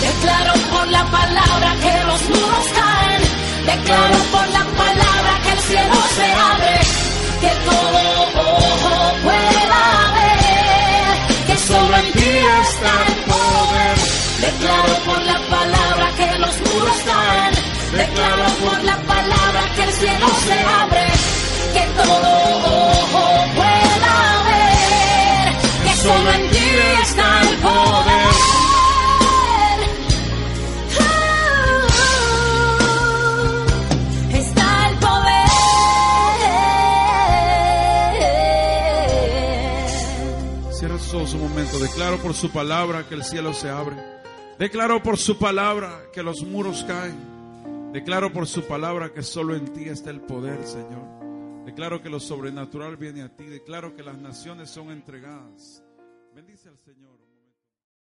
[0.07, 3.23] Declaro por la palabra que los muros caen,
[3.67, 6.60] declaro por la palabra que el cielo se abre,
[41.79, 43.97] Declaro por su palabra que el cielo se abre.
[44.59, 47.93] Declaro por su palabra que los muros caen.
[47.93, 51.65] Declaro por su palabra que solo en ti está el poder, Señor.
[51.65, 53.45] Declaro que lo sobrenatural viene a ti.
[53.45, 55.83] Declaro que las naciones son entregadas.
[56.35, 57.10] Bendice al Señor.